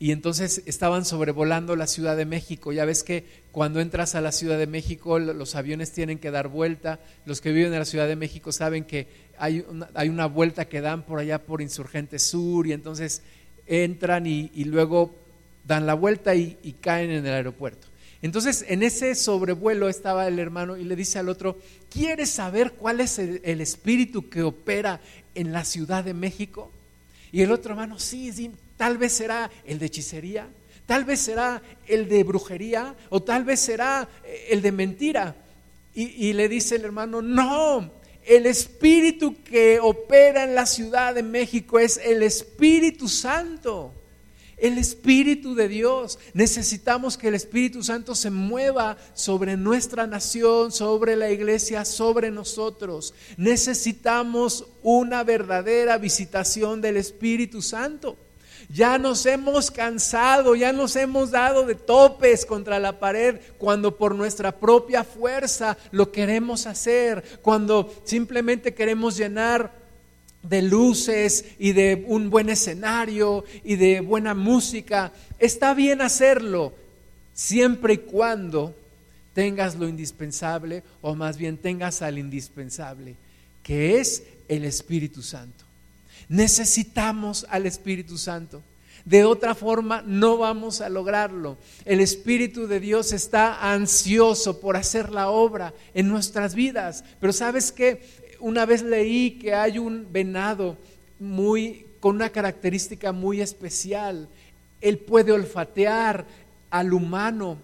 [0.00, 2.72] Y entonces estaban sobrevolando la Ciudad de México.
[2.72, 6.48] Ya ves que cuando entras a la Ciudad de México los aviones tienen que dar
[6.48, 7.00] vuelta.
[7.24, 10.68] Los que viven en la Ciudad de México saben que hay una, hay una vuelta
[10.68, 13.22] que dan por allá por Insurgente Sur y entonces
[13.66, 15.14] entran y, luego
[15.64, 17.87] dan la vuelta y caen en el aeropuerto.
[18.20, 21.56] Entonces, en ese sobrevuelo estaba el hermano y le dice al otro,
[21.88, 25.00] ¿quieres saber cuál es el, espíritu que opera
[25.36, 26.72] en la Ciudad de México?
[27.30, 30.48] Y el otro hermano, sí, sí, tal vez será el de hechicería,
[30.86, 35.36] tal vez será el de brujería o tal vez será eh, el de mentira.
[35.94, 37.92] Y, y le dice el hermano, no,
[38.26, 43.94] el espíritu que opera en la Ciudad de México es el Espíritu Santo
[44.58, 46.18] el Espíritu de Dios.
[46.34, 53.14] Necesitamos que el Espíritu Santo se mueva sobre nuestra nación, sobre la iglesia, sobre nosotros.
[53.36, 58.16] Necesitamos una verdadera visitación del Espíritu Santo.
[58.70, 64.14] Ya nos hemos cansado, ya nos hemos dado de topes contra la pared cuando por
[64.14, 69.72] nuestra propia fuerza lo queremos hacer, cuando simplemente queremos llenar
[70.48, 75.12] de luces y de un buen escenario y de buena música.
[75.38, 76.72] Está bien hacerlo
[77.34, 78.74] siempre y cuando
[79.34, 83.16] tengas lo indispensable o más bien tengas al indispensable,
[83.62, 85.64] que es el Espíritu Santo.
[86.28, 88.62] Necesitamos al Espíritu Santo.
[89.04, 91.56] De otra forma no vamos a lograrlo.
[91.84, 97.04] El Espíritu de Dios está ansioso por hacer la obra en nuestras vidas.
[97.20, 98.02] Pero sabes que
[98.40, 100.76] una vez leí que hay un venado
[101.18, 104.28] muy con una característica muy especial.
[104.80, 106.24] Él puede olfatear
[106.70, 107.58] al humano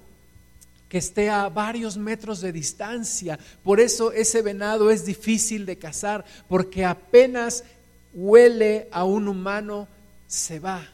[0.88, 3.38] que esté a varios metros de distancia.
[3.62, 7.64] Por eso ese venado es difícil de cazar, porque apenas
[8.12, 9.88] huele a un humano,
[10.26, 10.86] se va,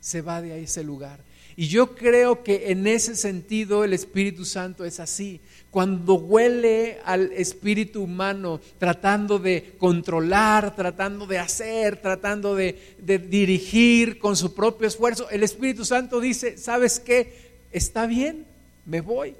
[0.00, 1.20] se va de ese lugar.
[1.58, 5.40] Y yo creo que en ese sentido el Espíritu Santo es así
[5.72, 12.94] cuando huele al espíritu humano tratando de controlar, tratando de hacer, tratando de,
[13.28, 17.32] dirigir con su propio esfuerzo, el Espíritu Santo dice, ¿sabes qué?
[17.72, 18.46] Está bien,
[18.86, 19.34] me voy.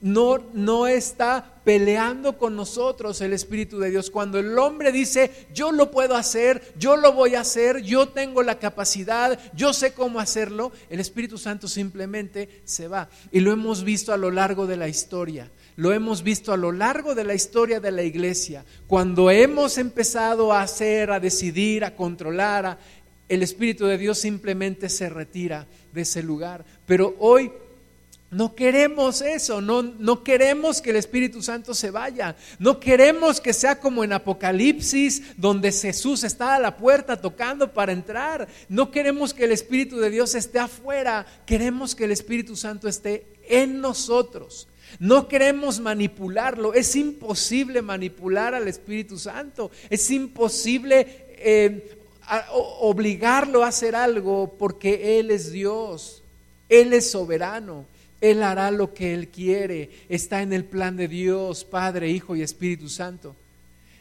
[0.00, 4.10] No, no está peleando con nosotros el Espíritu de Dios.
[4.10, 8.42] Cuando el hombre dice, yo lo puedo hacer, yo lo voy a hacer, yo tengo
[8.42, 13.10] la capacidad, yo sé cómo hacerlo, el Espíritu Santo simplemente se va.
[13.30, 15.50] Y lo hemos visto a lo largo de la historia.
[15.76, 18.64] Lo hemos visto a lo largo de la historia de la iglesia.
[18.86, 22.78] Cuando hemos empezado a hacer, a decidir, a controlar,
[23.28, 26.64] el Espíritu de Dios simplemente se retira de ese lugar.
[26.84, 27.52] Pero hoy
[28.30, 33.52] no queremos eso, no, no, queremos que el Espíritu Santo se vaya, no queremos que
[33.52, 39.34] sea como en Apocalipsis, donde Jesús está a la puerta tocando para entrar, no queremos
[39.34, 44.68] que el Espíritu de Dios esté afuera, queremos que el Espíritu Santo esté en nosotros.
[44.98, 51.98] No queremos manipularlo, es imposible manipular al Espíritu Santo, es imposible eh,
[52.52, 56.22] obligarlo a hacer algo porque Él es Dios,
[56.68, 57.86] Él es soberano.
[58.20, 59.90] Él hará lo que Él quiere.
[60.08, 63.34] Está en el plan de Dios, Padre, Hijo y Espíritu Santo.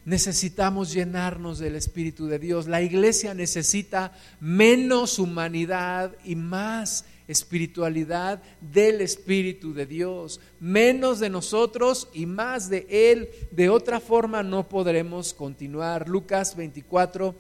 [0.06, 2.68] Necesitamos llenarnos del Espíritu de Dios.
[2.68, 10.42] La iglesia necesita menos humanidad y más espiritualidad del Espíritu de Dios.
[10.60, 13.30] Menos de nosotros y más de Él.
[13.52, 16.10] De otra forma no podremos continuar.
[16.10, 17.36] Lucas 24,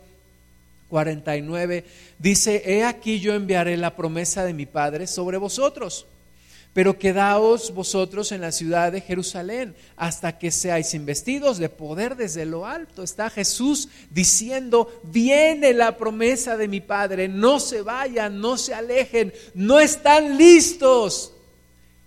[0.87, 1.85] 49
[2.19, 6.05] dice, He aquí yo enviaré la promesa de mi Padre sobre vosotros
[6.73, 12.45] pero quedaos vosotros en la ciudad de Jerusalén hasta que seáis investidos de poder desde
[12.45, 13.03] lo alto.
[13.03, 19.33] Está Jesús diciendo, viene la promesa de mi Padre, no se vayan, no se alejen,
[19.55, 21.33] no están listos.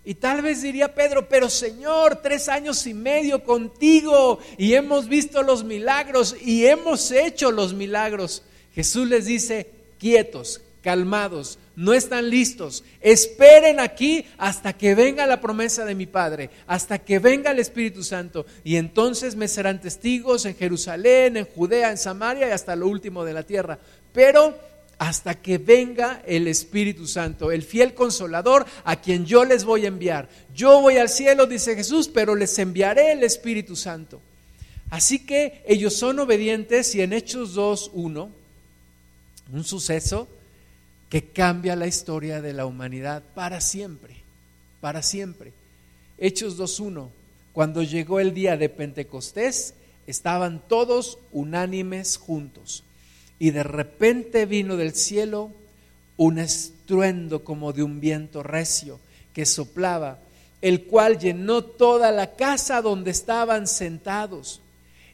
[0.04, 5.42] Y tal vez diría Pedro, pero Señor, tres años y medio contigo y hemos visto
[5.42, 8.42] los milagros y hemos hecho los milagros.
[8.74, 12.84] Jesús les dice, quietos, calmados, no están listos.
[13.00, 18.02] Esperen aquí hasta que venga la promesa de mi Padre, hasta que venga el Espíritu
[18.02, 18.46] Santo.
[18.64, 23.24] Y entonces me serán testigos en Jerusalén, en Judea, en Samaria y hasta lo último
[23.24, 23.78] de la tierra.
[24.12, 24.54] Pero
[24.98, 29.88] hasta que venga el Espíritu Santo, el fiel consolador a quien yo les voy a
[29.88, 30.28] enviar.
[30.54, 34.20] Yo voy al cielo, dice Jesús, pero les enviaré el Espíritu Santo.
[34.90, 38.28] Así que ellos son obedientes y en Hechos 2.1,
[39.52, 40.28] un suceso,
[41.12, 44.14] que cambia la historia de la humanidad para siempre,
[44.80, 45.52] para siempre.
[46.16, 47.10] Hechos 2.1,
[47.52, 49.74] cuando llegó el día de Pentecostés,
[50.06, 52.82] estaban todos unánimes juntos
[53.38, 55.50] y de repente vino del cielo
[56.16, 58.98] un estruendo como de un viento recio
[59.34, 60.18] que soplaba,
[60.62, 64.62] el cual llenó toda la casa donde estaban sentados.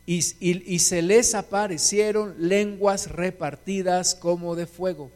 [0.06, 5.11] Y, y, se les aparecieron lenguas repartidas como de fuego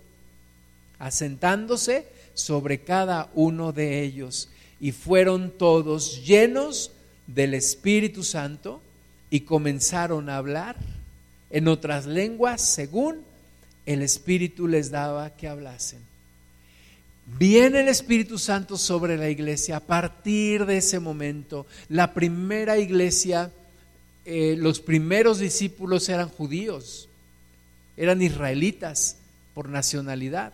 [1.02, 4.48] asentándose sobre cada uno de ellos.
[4.80, 6.92] Y fueron todos llenos
[7.26, 8.80] del Espíritu Santo
[9.28, 10.76] y comenzaron a hablar
[11.50, 13.22] en otras lenguas según
[13.84, 15.98] el Espíritu les daba que hablasen.
[17.26, 21.66] Viene el Espíritu Santo sobre la iglesia a partir de ese momento.
[21.88, 23.50] La primera iglesia,
[24.24, 27.08] eh, los primeros discípulos eran judíos,
[27.96, 29.16] eran israelitas
[29.52, 30.52] por nacionalidad.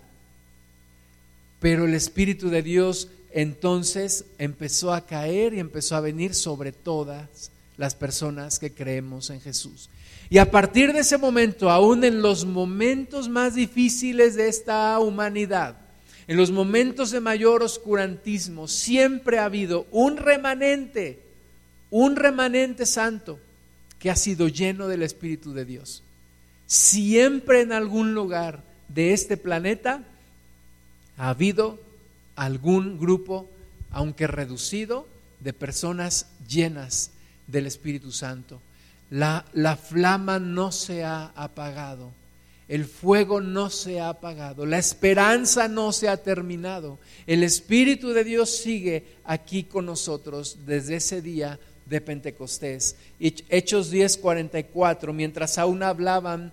[1.60, 7.50] Pero el Espíritu de Dios entonces empezó a caer y empezó a venir sobre todas
[7.76, 9.88] las personas que creemos en Jesús.
[10.30, 15.76] Y a partir de ese momento, aún en los momentos más difíciles de esta humanidad,
[16.26, 21.20] en los momentos de mayor oscurantismo, siempre ha habido un remanente,
[21.90, 23.38] un remanente santo
[23.98, 26.02] que ha sido lleno del Espíritu de Dios.
[26.66, 30.04] Siempre en algún lugar de este planeta
[31.18, 31.78] ha habido
[32.36, 33.48] algún grupo,
[33.90, 35.06] aunque reducido,
[35.40, 37.10] de personas llenas
[37.46, 38.60] del Espíritu Santo.
[39.10, 42.12] La, la, flama no se ha apagado,
[42.68, 46.98] el fuego no se ha apagado, la esperanza no se ha terminado.
[47.26, 52.96] El Espíritu de Dios sigue aquí con nosotros desde ese día de Pentecostés.
[53.18, 56.52] Hechos 10:44, mientras aún hablaban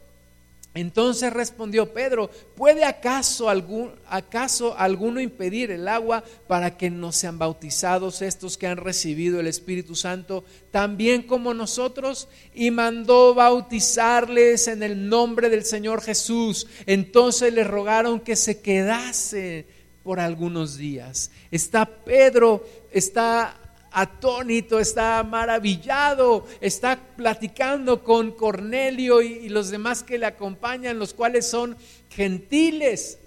[0.73, 8.57] Entonces respondió Pedro, ¿puede acaso, alguno impedir el agua para que no sean bautizados estos
[8.57, 12.29] que han recibido el Espíritu Santo, también como nosotros?
[12.53, 16.67] Y mandó bautizarles en el nombre del Señor Jesús.
[16.85, 19.65] Entonces le rogaron que se quedase
[20.03, 21.31] por algunos días.
[21.51, 23.60] Está Pedro, está
[23.91, 31.45] atónito, está maravillado, está platicando con Cornelio y, los demás que le acompañan, los cuales
[31.47, 31.75] son
[32.09, 33.19] gentiles.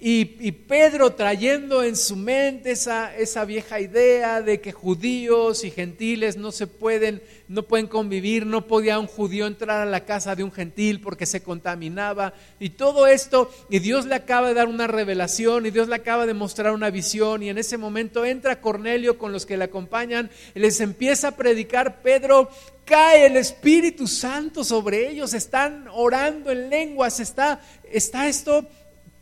[0.00, 6.36] Y, Pedro trayendo en su mente esa, esa, vieja idea de que judíos y gentiles
[6.36, 10.44] no se pueden, no pueden convivir, no podía un judío entrar a la casa de
[10.44, 12.34] un gentil porque se contaminaba.
[12.60, 16.26] Y todo esto, y Dios le acaba de dar una revelación, y Dios le acaba
[16.26, 20.30] de mostrar una visión, y en ese momento entra Cornelio con los que le acompañan,
[20.54, 22.50] y les empieza a predicar Pedro
[22.84, 28.66] cae el Espíritu Santo sobre ellos, están orando en lenguas, está, está esto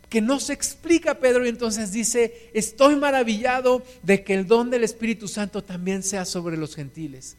[0.09, 4.85] que no se explica Pedro y entonces dice, estoy maravillado de que el don del
[4.85, 7.37] Espíritu Santo también sea sobre los gentiles.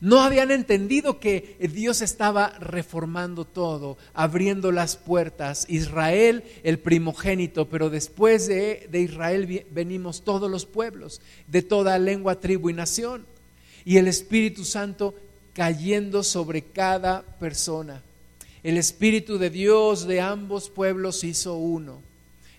[0.00, 5.66] No habían entendido que Dios estaba reformando todo, abriendo las puertas.
[5.68, 12.70] Israel, el primogénito, pero después de, Israel venimos todos los pueblos, de toda lengua, tribu
[12.70, 13.26] y nación.
[13.84, 15.14] Y el Espíritu Santo
[15.52, 18.02] cayendo sobre cada persona.
[18.62, 22.00] El Espíritu de Dios de ambos pueblos hizo uno.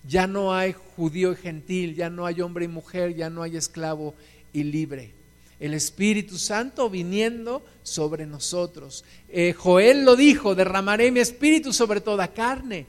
[0.05, 3.55] Ya no hay judío y gentil, ya no hay hombre y mujer, ya no hay
[3.55, 4.13] esclavo
[4.51, 5.18] y libre
[5.59, 9.03] el Espíritu Santo viniendo sobre nosotros.
[9.27, 12.85] Eh, Joel lo dijo, derramaré mi espíritu sobre toda carne,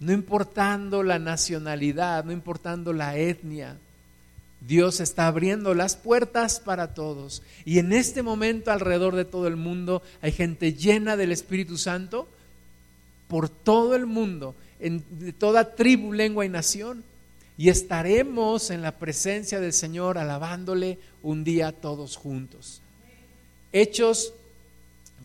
[0.00, 3.76] no importando la nacionalidad, no importando la etnia.
[4.66, 7.42] Dios está abriendo las puertas para todos.
[7.66, 12.26] Y en este momento alrededor de todo el mundo hay gente llena del Espíritu Santo
[13.28, 17.04] por todo el mundo, en, de toda tribu, lengua y nación
[17.56, 22.80] y estaremos en la presencia del Señor alabándole un día todos juntos.
[23.72, 24.32] Hechos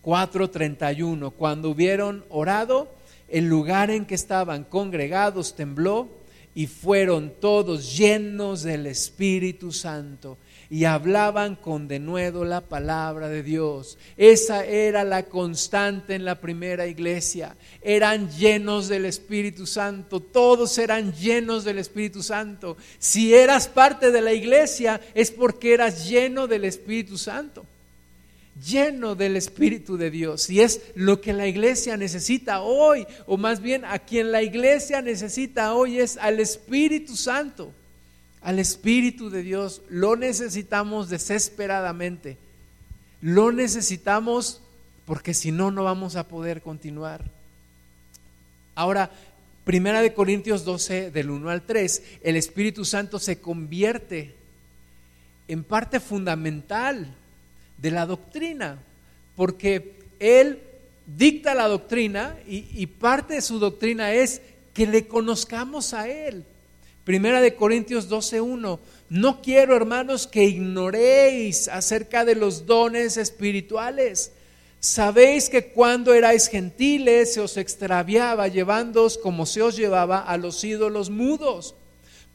[0.01, 2.89] 4:31, cuando hubieron orado,
[3.27, 6.07] el lugar en que estaban congregados tembló
[6.55, 10.37] y fueron todos llenos del Espíritu Santo
[10.69, 13.97] y hablaban con denuedo la palabra de Dios.
[14.17, 17.55] Esa era la constante en la primera iglesia.
[17.81, 22.77] Eran llenos del Espíritu Santo, todos eran llenos del Espíritu Santo.
[22.99, 27.65] Si eras parte de la iglesia es porque eras lleno del Espíritu Santo
[28.61, 30.49] lleno del Espíritu de Dios.
[30.49, 35.01] Y es lo que la iglesia necesita hoy, o más bien a quien la iglesia
[35.01, 37.71] necesita hoy es al Espíritu Santo
[38.41, 39.81] al Espíritu de Dios.
[39.89, 42.37] Lo necesitamos desesperadamente.
[43.21, 44.61] Lo necesitamos
[45.05, 47.23] porque si no, no vamos a poder continuar.
[48.75, 49.11] Ahora,
[49.69, 54.33] Primera de Corintios 12, del 1 al 3, el Espíritu Santo se convierte
[55.47, 57.13] en parte fundamental
[57.77, 58.79] de la doctrina,
[59.35, 60.59] porque Él
[61.05, 64.41] dicta la doctrina y, y parte de su doctrina es
[64.73, 66.45] que le conozcamos a Él.
[67.09, 68.79] Primera de Corintios 12:1.
[69.09, 74.31] No quiero, hermanos, que ignoréis acerca de los dones espirituales.
[74.79, 80.63] Sabéis que cuando erais gentiles se os extraviaba llevándoos como se os llevaba a los
[80.63, 81.73] ídolos mudos.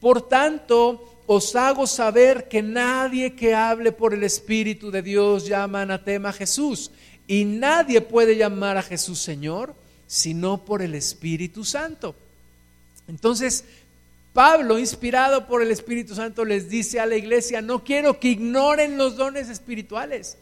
[0.01, 5.83] Por tanto, os hago saber que nadie que hable por el Espíritu de Dios llama
[5.83, 6.91] anatema a Jesús.
[7.27, 9.73] Y nadie puede llamar a Jesús Señor
[10.05, 12.13] sino por el Espíritu Santo.
[13.07, 13.63] Entonces,
[14.35, 18.97] Pablo, inspirado por el Espíritu Santo, les dice a la iglesia, no quiero que ignoren
[18.97, 20.37] los dones espirituales.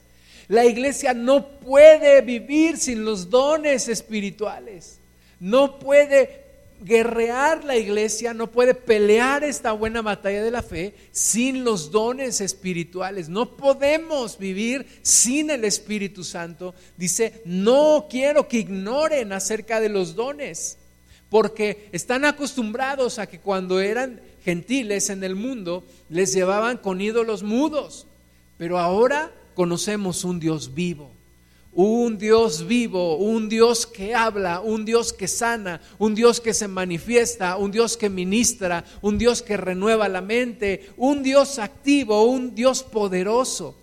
[0.48, 4.98] La iglesia no puede vivir sin los dones espirituales.
[5.40, 6.42] No puede
[6.82, 12.42] guerrear la iglesia, no puede pelear esta buena batalla de la fe sin los dones
[12.42, 13.30] espirituales.
[13.30, 16.74] No podemos vivir sin el Espíritu Santo.
[16.98, 20.80] Dice, no quiero que ignoren acerca de los dones
[21.34, 27.42] porque están acostumbrados a que cuando eran gentiles en el mundo les llevaban con ídolos
[27.42, 28.06] mudos,
[28.60, 31.10] pero ahora conocemos un Dios vivo.
[31.72, 36.68] Un Dios vivo, un Dios que habla, un Dios que sana, un Dios que se
[36.68, 42.54] manifiesta, un Dios que ministra, un Dios que renueva la mente, un Dios activo, un
[42.54, 43.76] Dios poderoso.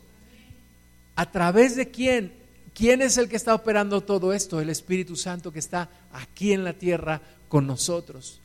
[1.16, 2.32] ¿A través de quién?
[2.74, 4.60] ¿Quién es el que está operando todo esto?
[4.60, 7.20] El Espíritu Santo que está aquí en la tierra
[7.50, 8.40] con nosotros.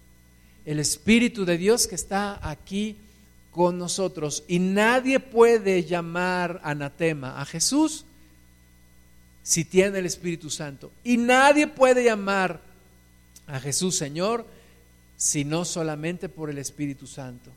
[0.66, 2.97] El Espíritu de Dios que está aquí
[3.51, 4.43] con nosotros.
[4.49, 8.03] Y nadie puede llamar anatema a Jesús
[9.43, 10.91] si tiene el Espíritu Santo.
[11.06, 12.60] Y nadie puede llamar
[13.47, 14.45] a Jesús Señor
[15.16, 17.51] si no solamente por el Espíritu Santo.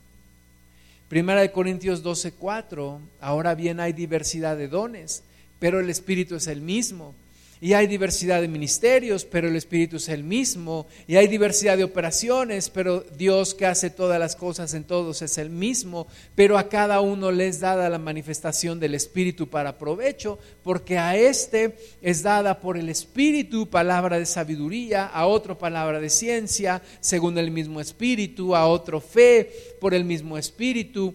[1.08, 5.22] Primera de Corintios 12:4, ahora bien hay diversidad de dones,
[5.58, 7.14] pero el Espíritu es el mismo.
[7.60, 10.86] Y hay diversidad de ministerios, pero el Espíritu es el mismo.
[11.06, 15.38] Y hay diversidad de operaciones, pero Dios que hace todas las cosas en todos es
[15.38, 16.06] el mismo.
[16.34, 21.76] Pero a cada uno les dada la manifestación del Espíritu para provecho, porque a este
[22.00, 27.50] es dada por el Espíritu palabra de sabiduría, a otro palabra de ciencia, según el
[27.50, 29.50] mismo Espíritu, a otro fe
[29.80, 31.14] por el mismo Espíritu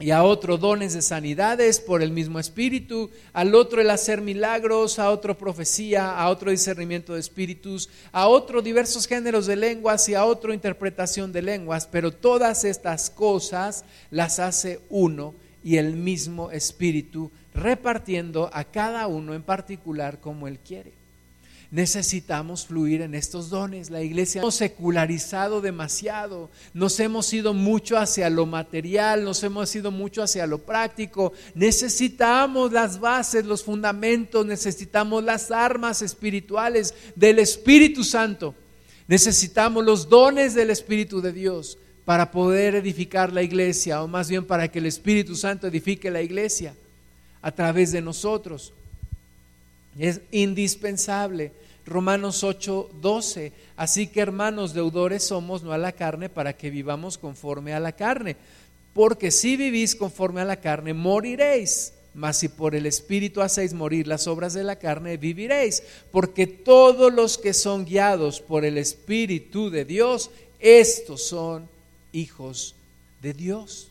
[0.00, 4.98] y a otro dones de sanidades por el mismo espíritu, al otro el hacer milagros,
[4.98, 10.14] a otro profecía, a otro discernimiento de espíritus, a otro diversos géneros de lenguas y
[10.14, 15.34] a otro interpretación de lenguas, pero todas estas cosas las hace uno
[15.64, 20.97] y el mismo espíritu, repartiendo a cada uno en particular como él quiere.
[21.70, 23.90] Necesitamos fluir en estos dones.
[23.90, 29.90] La iglesia hemos secularizado demasiado, nos hemos ido mucho hacia lo material, nos hemos ido
[29.90, 31.32] mucho hacia lo práctico.
[31.54, 38.54] Necesitamos las bases, los fundamentos, necesitamos las armas espirituales del Espíritu Santo.
[39.06, 44.46] Necesitamos los dones del Espíritu de Dios para poder edificar la iglesia, o más bien
[44.46, 46.74] para que el Espíritu Santo edifique la iglesia
[47.42, 48.72] a través de nosotros.
[49.96, 51.52] Es indispensable.
[51.86, 53.52] Romanos 8, 12.
[53.76, 57.92] Así que hermanos deudores somos, no a la carne, para que vivamos conforme a la
[57.92, 58.36] carne.
[58.92, 61.92] Porque si vivís conforme a la carne, moriréis.
[62.14, 65.82] Mas si por el Espíritu hacéis morir las obras de la carne, viviréis.
[66.10, 71.68] Porque todos los que son guiados por el Espíritu de Dios, estos son
[72.12, 72.74] hijos
[73.22, 73.88] de Dios.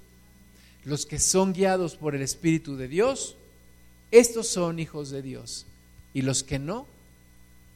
[0.84, 3.36] Los que son guiados por el Espíritu de Dios,
[4.12, 5.67] estos son hijos de Dios.
[6.18, 6.88] Y los que no,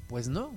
[0.07, 0.49] pues no,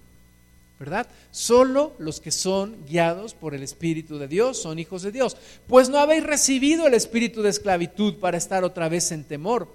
[0.81, 1.07] ¿verdad?
[1.31, 5.37] Solo los que son guiados por el Espíritu de Dios son hijos de Dios.
[5.67, 9.69] Pues no habéis recibido el espíritu de esclavitud para estar otra vez en temor,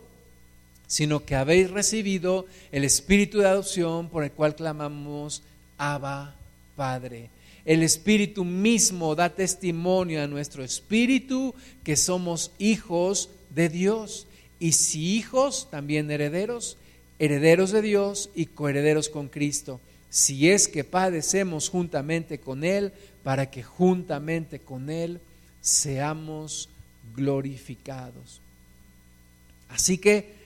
[0.88, 5.44] sino que habéis recibido el espíritu de adopción por el cual clamamos,
[5.78, 6.34] Abba,
[6.76, 7.30] Padre.
[7.64, 11.54] El Espíritu mismo da testimonio a nuestro espíritu
[11.84, 14.26] que somos hijos de Dios.
[14.60, 16.76] Y si hijos, también herederos
[17.20, 22.92] herederos de Dios y coherederos con Cristo, si es que padecemos juntamente con Él,
[23.24, 25.20] para que juntamente con Él
[25.62, 26.70] seamos
[27.16, 28.42] glorificados.
[29.70, 30.40] Así que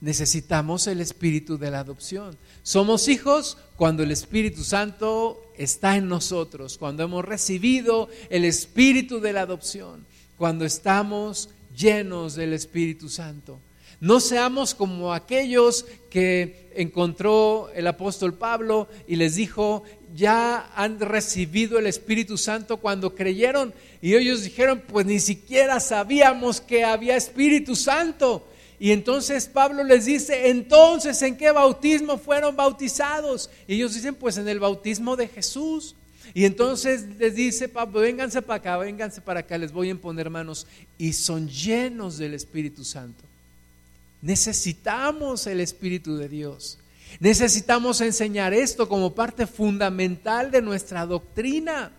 [0.00, 2.36] necesitamos el espíritu de la adopción.
[2.62, 9.32] Somos hijos cuando el Espíritu Santo está en nosotros, cuando hemos recibido el espíritu de
[9.32, 10.04] la adopción,
[10.36, 13.58] cuando estamos llenos del Espíritu Santo.
[14.00, 19.82] No seamos como aquellos que encontró el apóstol Pablo y les dijo,
[20.14, 23.74] ya han recibido el Espíritu Santo cuando creyeron.
[24.00, 28.46] Y ellos dijeron, pues ni siquiera sabíamos que había Espíritu Santo.
[28.78, 33.50] Y entonces Pablo les dice, entonces, ¿en qué bautismo fueron bautizados?
[33.66, 35.96] Y ellos dicen, pues en el bautismo de Jesús.
[36.32, 40.30] Y entonces les dice Pablo, vénganse para acá, vénganse para acá, les voy a imponer
[40.30, 40.68] manos.
[40.96, 43.27] Y son llenos del Espíritu Santo.
[44.22, 46.78] Necesitamos el Espíritu de Dios.
[47.20, 51.92] Necesitamos enseñar esto como parte fundamental de nuestra doctrina.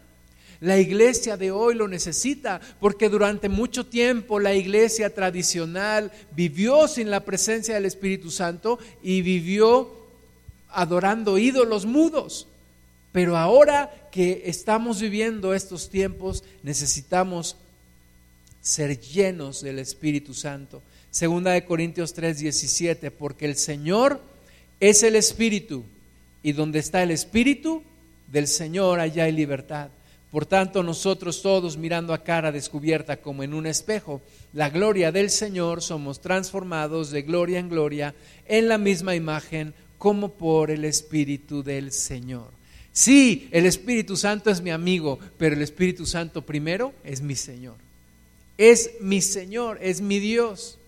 [0.62, 7.10] La iglesia de hoy lo necesita porque durante mucho tiempo la iglesia tradicional vivió sin
[7.10, 9.90] la presencia del Espíritu Santo y vivió
[10.70, 12.48] adorando ídolos mudos.
[13.14, 17.56] Pero ahora que estamos viviendo estos tiempos necesitamos
[18.62, 20.82] ser llenos del Espíritu Santo.
[21.12, 24.22] Segunda de Corintios 3, 17, porque el Señor
[24.80, 25.84] es el Espíritu,
[26.44, 27.82] y donde está el Espíritu
[28.28, 29.90] del Señor, allá hay libertad.
[30.32, 34.22] Por tanto, nosotros todos mirando a cara descubierta como en un espejo,
[34.54, 38.14] la gloria del Señor, somos transformados de gloria en gloria
[38.48, 42.52] en la misma imagen como por el Espíritu del Señor.
[42.92, 47.76] Sí, el Espíritu Santo es mi amigo, pero el Espíritu Santo primero es mi Señor.
[48.60, 50.79] Es mi Señor, es mi Dios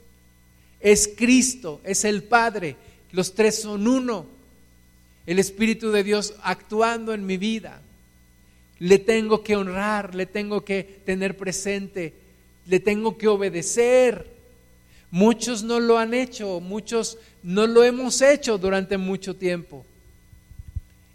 [0.82, 2.76] es Cristo, es el Padre.
[3.12, 4.26] Los tres son uno.
[5.26, 7.82] El Espíritu de Dios actuando en mi vida.
[8.80, 12.14] Le tengo que honrar, le tengo que tener presente,
[12.66, 14.28] le tengo que obedecer.
[15.12, 19.86] Muchos no lo han hecho, muchos no lo hemos hecho durante mucho tiempo.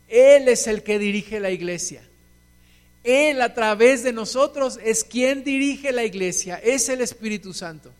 [0.08, 2.02] Él es el que dirige la iglesia.
[3.02, 7.90] Él a través de nosotros es quien dirige la iglesia, es el Espíritu Santo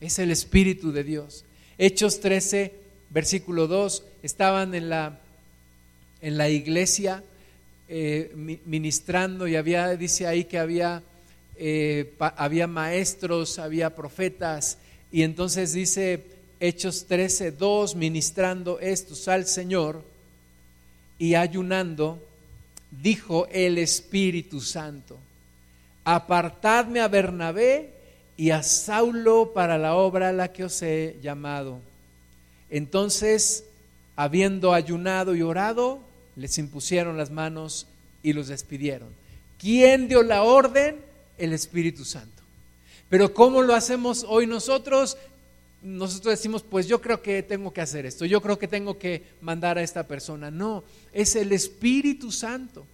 [0.00, 1.44] es el Espíritu de Dios.
[1.76, 2.72] Hechos 13,
[3.10, 5.20] versículo 2, estaban en la,
[6.20, 7.22] en la iglesia
[7.88, 8.32] eh,
[8.66, 11.02] ministrando y había, dice ahí que había,
[11.56, 14.78] eh, había maestros, había profetas,
[15.10, 16.22] y entonces dice
[16.60, 20.02] Hechos 13, 2, ministrando estos al Señor
[21.18, 22.22] y ayunando,
[22.90, 25.16] dijo el Espíritu Santo,
[26.04, 27.97] apartadme a Bernabé
[28.38, 31.80] y a Saulo para la obra a la que os he llamado.
[32.70, 33.64] Entonces,
[34.14, 35.98] habiendo ayunado y orado,
[36.36, 37.88] les impusieron las manos
[38.22, 39.08] y los despidieron.
[39.58, 41.00] ¿Quién dio la orden?
[41.36, 42.42] El Espíritu Santo.
[43.08, 45.18] Pero ¿cómo lo hacemos hoy nosotros?
[45.82, 49.24] Nosotros decimos, pues yo creo que tengo que hacer esto, yo creo que tengo que
[49.40, 50.48] mandar a esta persona.
[50.48, 52.86] No, es el Espíritu Santo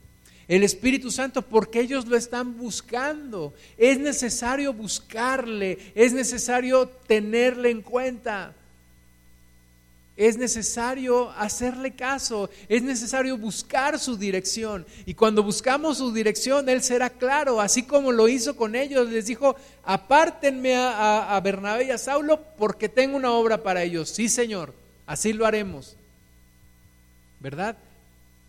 [0.49, 3.55] el Espíritu Santo porque ellos lo están buscando.
[3.77, 8.55] Es necesario buscarle, es necesario tenerle en cuenta.
[10.17, 14.87] Es necesario hacerle caso, es necesario buscar su dirección.
[15.07, 19.11] Y cuando buscamos su dirección, Él será claro, así como lo hizo con ellos.
[19.11, 24.09] Les dijo, apártenme a, a, Bernabé y a Saulo porque tengo una obra para ellos.
[24.09, 24.73] Sí, Señor,
[25.05, 25.97] así lo haremos.
[27.41, 27.77] ¿Verdad?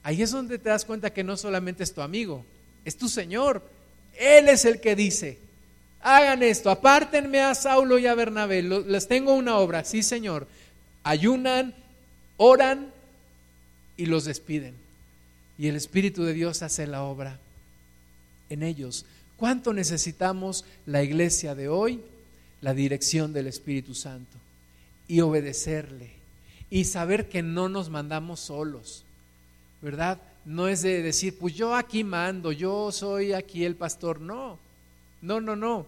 [0.06, 2.46] Ahí es donde te das cuenta que no solamente es tu amigo,
[2.86, 3.68] es tu Señor.
[4.16, 5.40] Él es el que dice,
[6.00, 10.48] hagan esto, apártenme a Saulo y a Bernabé, les tengo una obra, sí Señor.
[11.02, 11.74] Ayunan,
[12.38, 12.92] oran
[13.98, 14.76] y los despiden.
[15.58, 17.40] Y el Espíritu de Dios hace la obra
[18.52, 19.08] en ellos.
[19.38, 22.00] ¿Cuánto necesitamos la iglesia de hoy?
[22.62, 24.38] La dirección del Espíritu Santo
[25.08, 26.12] y obedecerle
[26.70, 29.05] y saber que no nos mandamos solos
[29.86, 30.20] ¿verdad?
[30.46, 34.20] No es de decir, pues yo aquí mando, yo soy aquí el pastor.
[34.20, 34.58] No,
[35.22, 35.86] no, no, no.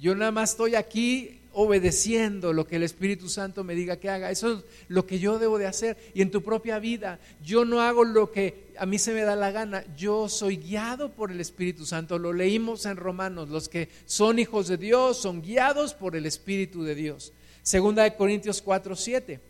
[0.00, 4.32] Yo nada más estoy aquí obedeciendo lo que el Espíritu Santo me diga que haga.
[4.32, 5.96] Eso es lo que yo debo de hacer.
[6.12, 9.36] Y en tu propia vida, yo no hago lo que a mí se me da
[9.36, 9.84] la gana.
[9.96, 12.18] Yo soy guiado por el Espíritu Santo.
[12.18, 13.48] Lo leímos en Romanos.
[13.48, 17.32] Los que son hijos de Dios son guiados por el Espíritu de Dios.
[17.62, 19.40] Segunda de Corintios 4, 7.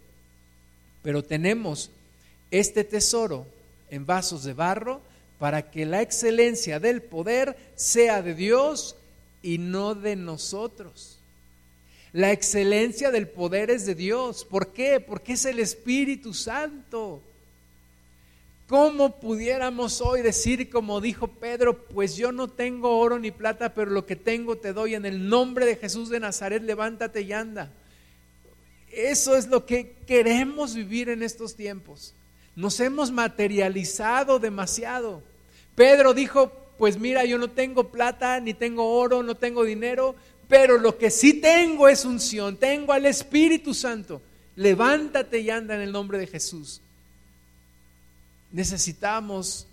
[1.02, 1.90] Pero tenemos
[2.50, 3.46] este tesoro
[3.90, 5.00] en vasos de barro
[5.38, 8.96] para que la excelencia del poder sea de Dios
[9.42, 11.18] y no de nosotros.
[12.12, 14.44] La excelencia del poder es de Dios.
[14.44, 14.98] ¿Por qué?
[15.00, 17.22] Porque es el Espíritu Santo.
[18.66, 23.90] ¿Cómo pudiéramos hoy decir, como dijo Pedro, pues yo no tengo oro ni plata, pero
[23.90, 27.72] lo que tengo te doy en el nombre de Jesús de Nazaret, levántate y anda?
[28.90, 32.14] Eso es lo que queremos vivir en estos tiempos.
[32.58, 35.22] Nos hemos materializado demasiado.
[35.76, 40.16] Pedro dijo, pues mira, yo no tengo plata, ni tengo oro, no tengo dinero,
[40.48, 44.20] pero lo que sí tengo es unción, tengo al Espíritu Santo.
[44.56, 46.80] Levántate y anda en el nombre de Jesús.
[48.50, 49.68] Necesitamos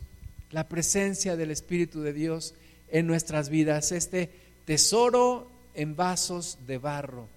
[0.51, 2.53] la presencia del Espíritu de Dios
[2.89, 4.29] en nuestras vidas, este
[4.65, 7.34] tesoro en vasos de barro.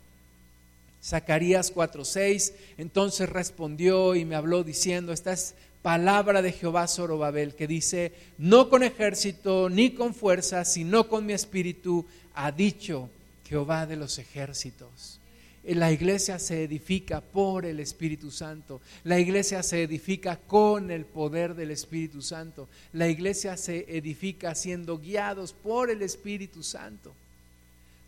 [1.08, 7.66] Zacarías 4:6, entonces respondió y me habló diciendo, esta es palabra de Jehová Zorobabel, que
[7.66, 12.04] dice, no con ejército ni con fuerza, sino con mi espíritu,
[12.34, 13.08] ha dicho
[13.48, 15.18] Jehová de los ejércitos.
[15.64, 18.80] La iglesia se edifica por el Espíritu Santo.
[19.04, 22.68] La iglesia se edifica con el poder del Espíritu Santo.
[22.92, 27.12] La iglesia se edifica siendo guiados por el Espíritu Santo.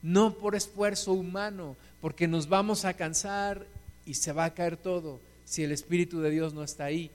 [0.03, 3.67] No por esfuerzo humano, porque nos vamos a cansar
[4.07, 7.11] y se va a caer todo si el Espíritu de Dios no está ahí.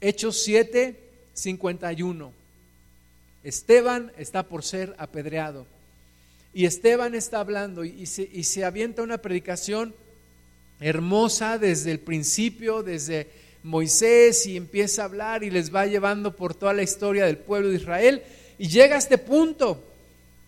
[0.00, 0.98] Hechos 7,
[1.34, 2.32] 51.
[3.44, 5.66] Esteban está por ser apedreado.
[6.52, 9.94] Y Esteban está hablando y se, y se avienta una predicación
[10.80, 13.28] hermosa desde el principio, desde
[13.62, 17.68] Moisés, y empieza a hablar y les va llevando por toda la historia del pueblo
[17.68, 18.22] de Israel.
[18.58, 19.82] Y llega a este punto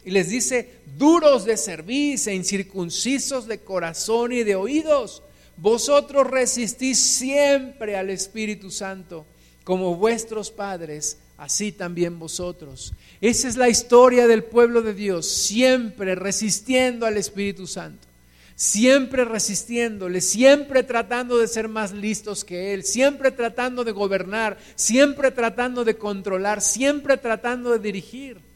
[0.09, 5.23] y les dice, duros de cerviz e incircuncisos de corazón y de oídos,
[5.59, 9.27] vosotros resistís siempre al Espíritu Santo,
[9.65, 12.95] como vuestros padres, así también vosotros.
[13.21, 18.09] Esa es la historia del pueblo de Dios, siempre resistiendo al Espíritu Santo,
[18.57, 25.31] siempre resistiéndole, siempre tratando de ser más listos que Él, siempre tratando de gobernar, siempre
[25.33, 28.48] tratando de controlar, siempre tratando de dirigir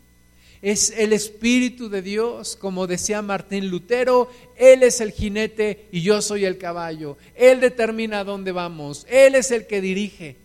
[0.62, 6.22] es el Espíritu de Dios, como decía Martín Lutero, Él es el jinete y yo
[6.22, 10.36] soy el caballo, Él determina dónde vamos, Él es el que dirige,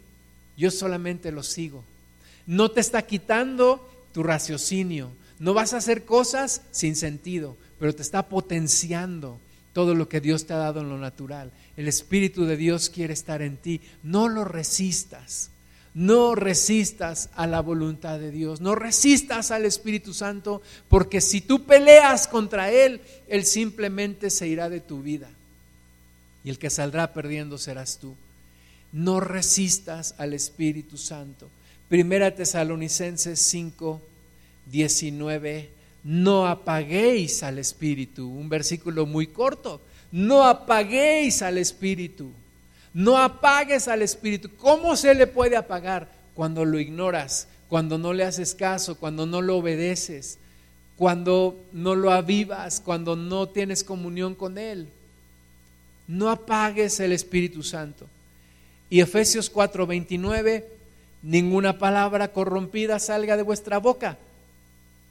[0.57, 1.83] yo solamente lo sigo.
[2.47, 8.01] No te está quitando tu raciocinio, no vas a hacer cosas sin sentido, pero te
[8.01, 9.39] está potenciando
[9.71, 11.51] todo lo que Dios te ha dado en lo natural.
[11.75, 15.51] El Espíritu de Dios quiere estar en ti, no lo resistas.
[15.97, 21.65] No resistas a la voluntad de Dios, no resistas al Espíritu Santo, porque si tú
[21.65, 25.27] peleas contra Él, Él simplemente se irá de tu vida.
[26.43, 28.13] Y el que saldrá perdiendo serás tú.
[28.91, 31.49] No resistas al Espíritu Santo.
[31.89, 33.99] Primera Tesalonicenses 5,
[34.67, 35.67] 19.
[36.03, 38.29] No apaguéis al Espíritu.
[38.29, 39.81] Un versículo muy corto.
[40.11, 42.29] No apaguéis al Espíritu.
[42.97, 44.49] No apagues al Espíritu.
[44.57, 46.09] ¿Cómo se le puede apagar?
[46.33, 50.39] Cuando lo ignoras, cuando no le haces caso, cuando no lo obedeces,
[50.95, 54.87] cuando no lo avivas, cuando no tienes comunión con Él.
[56.07, 58.07] No apagues el Espíritu Santo.
[58.89, 60.65] Y Efesios 4:29,
[61.21, 64.17] ninguna palabra corrompida salga de vuestra boca,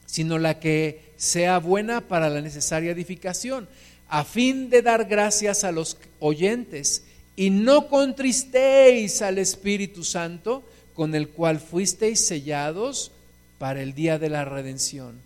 [0.05, 3.69] sino la que sea buena para la necesaria edificación
[4.09, 7.03] a fin de dar gracias a los oyentes,
[7.37, 10.63] y no contristéis al Espíritu Santo,
[10.95, 13.11] con el cual fuisteis sellados
[13.59, 15.19] para el día de la redención.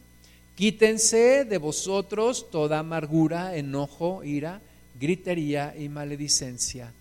[0.55, 4.62] Quítense de vosotros toda amargura, enojo, ira,
[4.99, 6.91] gritería y maledicencia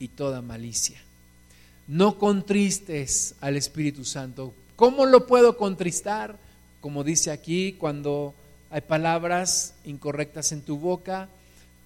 [0.00, 1.00] y toda malicia.
[1.86, 4.52] No contristes al Espíritu Santo.
[4.74, 6.36] ¿Cómo lo puedo contristar?
[6.80, 8.34] Como dice aquí, cuando
[8.70, 11.28] hay palabras incorrectas en tu boca,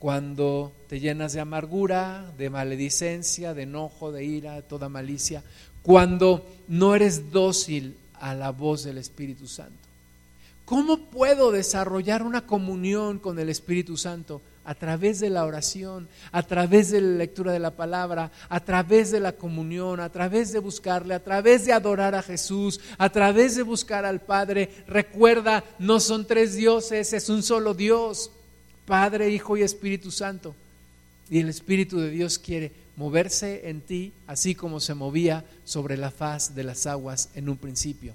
[0.04, 5.42] cuando te llenas de amargura, de maledicencia, de enojo, de ira, de toda malicia,
[5.80, 9.78] cuando no eres dócil a la voz del Espíritu Santo.
[10.66, 14.42] ¿Cómo puedo desarrollar una comunión con el Espíritu Santo?
[14.66, 19.10] A través de la oración, a través de la lectura de la palabra, a través
[19.10, 23.56] de la comunión, a través de buscarle, a través de adorar a Jesús, a través
[23.56, 24.68] de buscar al Padre.
[24.86, 28.30] Recuerda, no son tres dioses, es un solo Dios,
[28.86, 30.54] Padre, Hijo y Espíritu Santo.
[31.30, 36.10] Y el Espíritu de Dios quiere moverse en ti, así como se movía sobre la
[36.10, 38.14] faz de las aguas en un principio.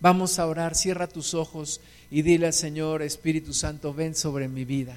[0.00, 1.80] Vamos a orar, cierra tus ojos
[2.10, 4.96] y dile al Señor, Espíritu Santo, ven sobre mi vida.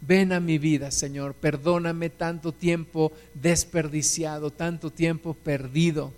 [0.00, 1.34] Ven a mi vida, Señor.
[1.34, 6.12] Perdóname tanto tiempo desperdiciado, tanto tiempo perdido,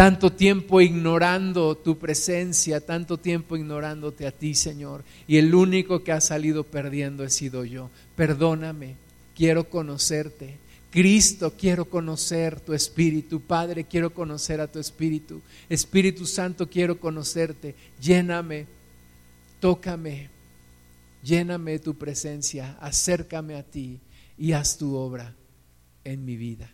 [0.00, 5.04] tanto tiempo ignorando tu presencia, tanto tiempo ignorándote a ti, Señor.
[5.28, 7.90] Y el único que ha salido perdiendo he sido yo.
[8.16, 8.96] Perdóname,
[9.36, 10.56] quiero conocerte.
[10.90, 13.42] Cristo, quiero conocer tu espíritu.
[13.42, 15.42] Padre, quiero conocer a tu espíritu.
[15.68, 17.74] Espíritu Santo, quiero conocerte.
[18.00, 18.68] Lléname,
[19.60, 20.30] tócame,
[21.22, 24.00] lléname tu presencia, acércame a ti
[24.38, 25.34] y haz tu obra
[26.04, 26.70] en mi vida.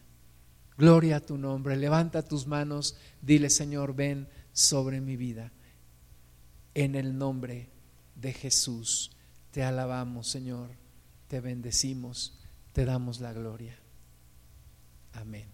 [0.77, 1.77] Gloria a tu nombre.
[1.77, 5.53] Levanta tus manos, dile Señor, ven sobre mi vida.
[6.75, 7.71] En el nombre
[8.15, 9.11] de Jesús
[9.51, 10.71] te alabamos, Señor,
[11.29, 12.39] te bendecimos,
[12.73, 13.79] te damos la gloria.
[15.15, 15.49] Amén.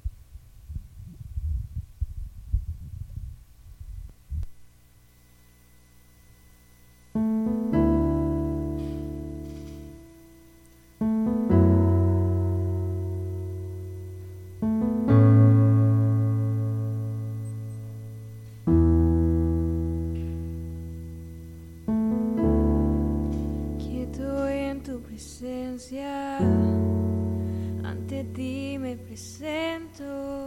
[28.79, 30.47] Me presento.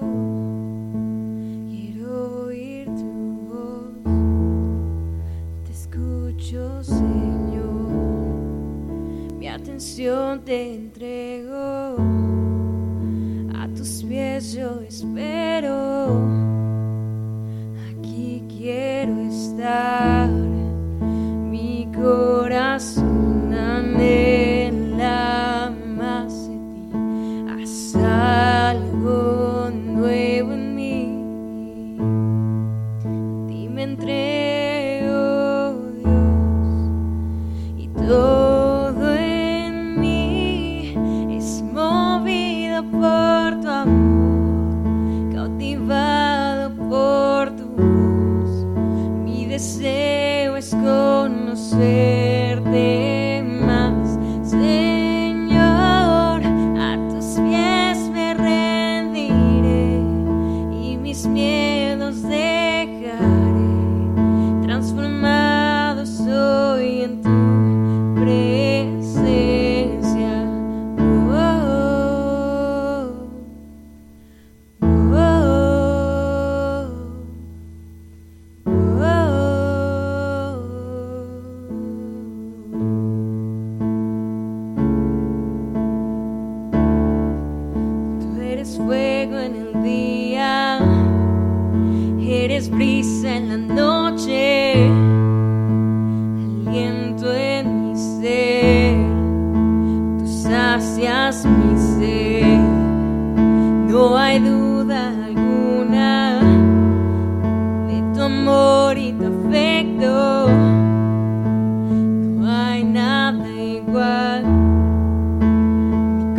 [1.69, 3.11] Quiero oír tu
[3.49, 3.93] voz,
[5.65, 7.93] te escucho, Señor.
[9.37, 11.97] Mi atención te entrego,
[13.55, 15.54] a tus pies yo espero.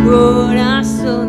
[0.09, 1.26] Corazón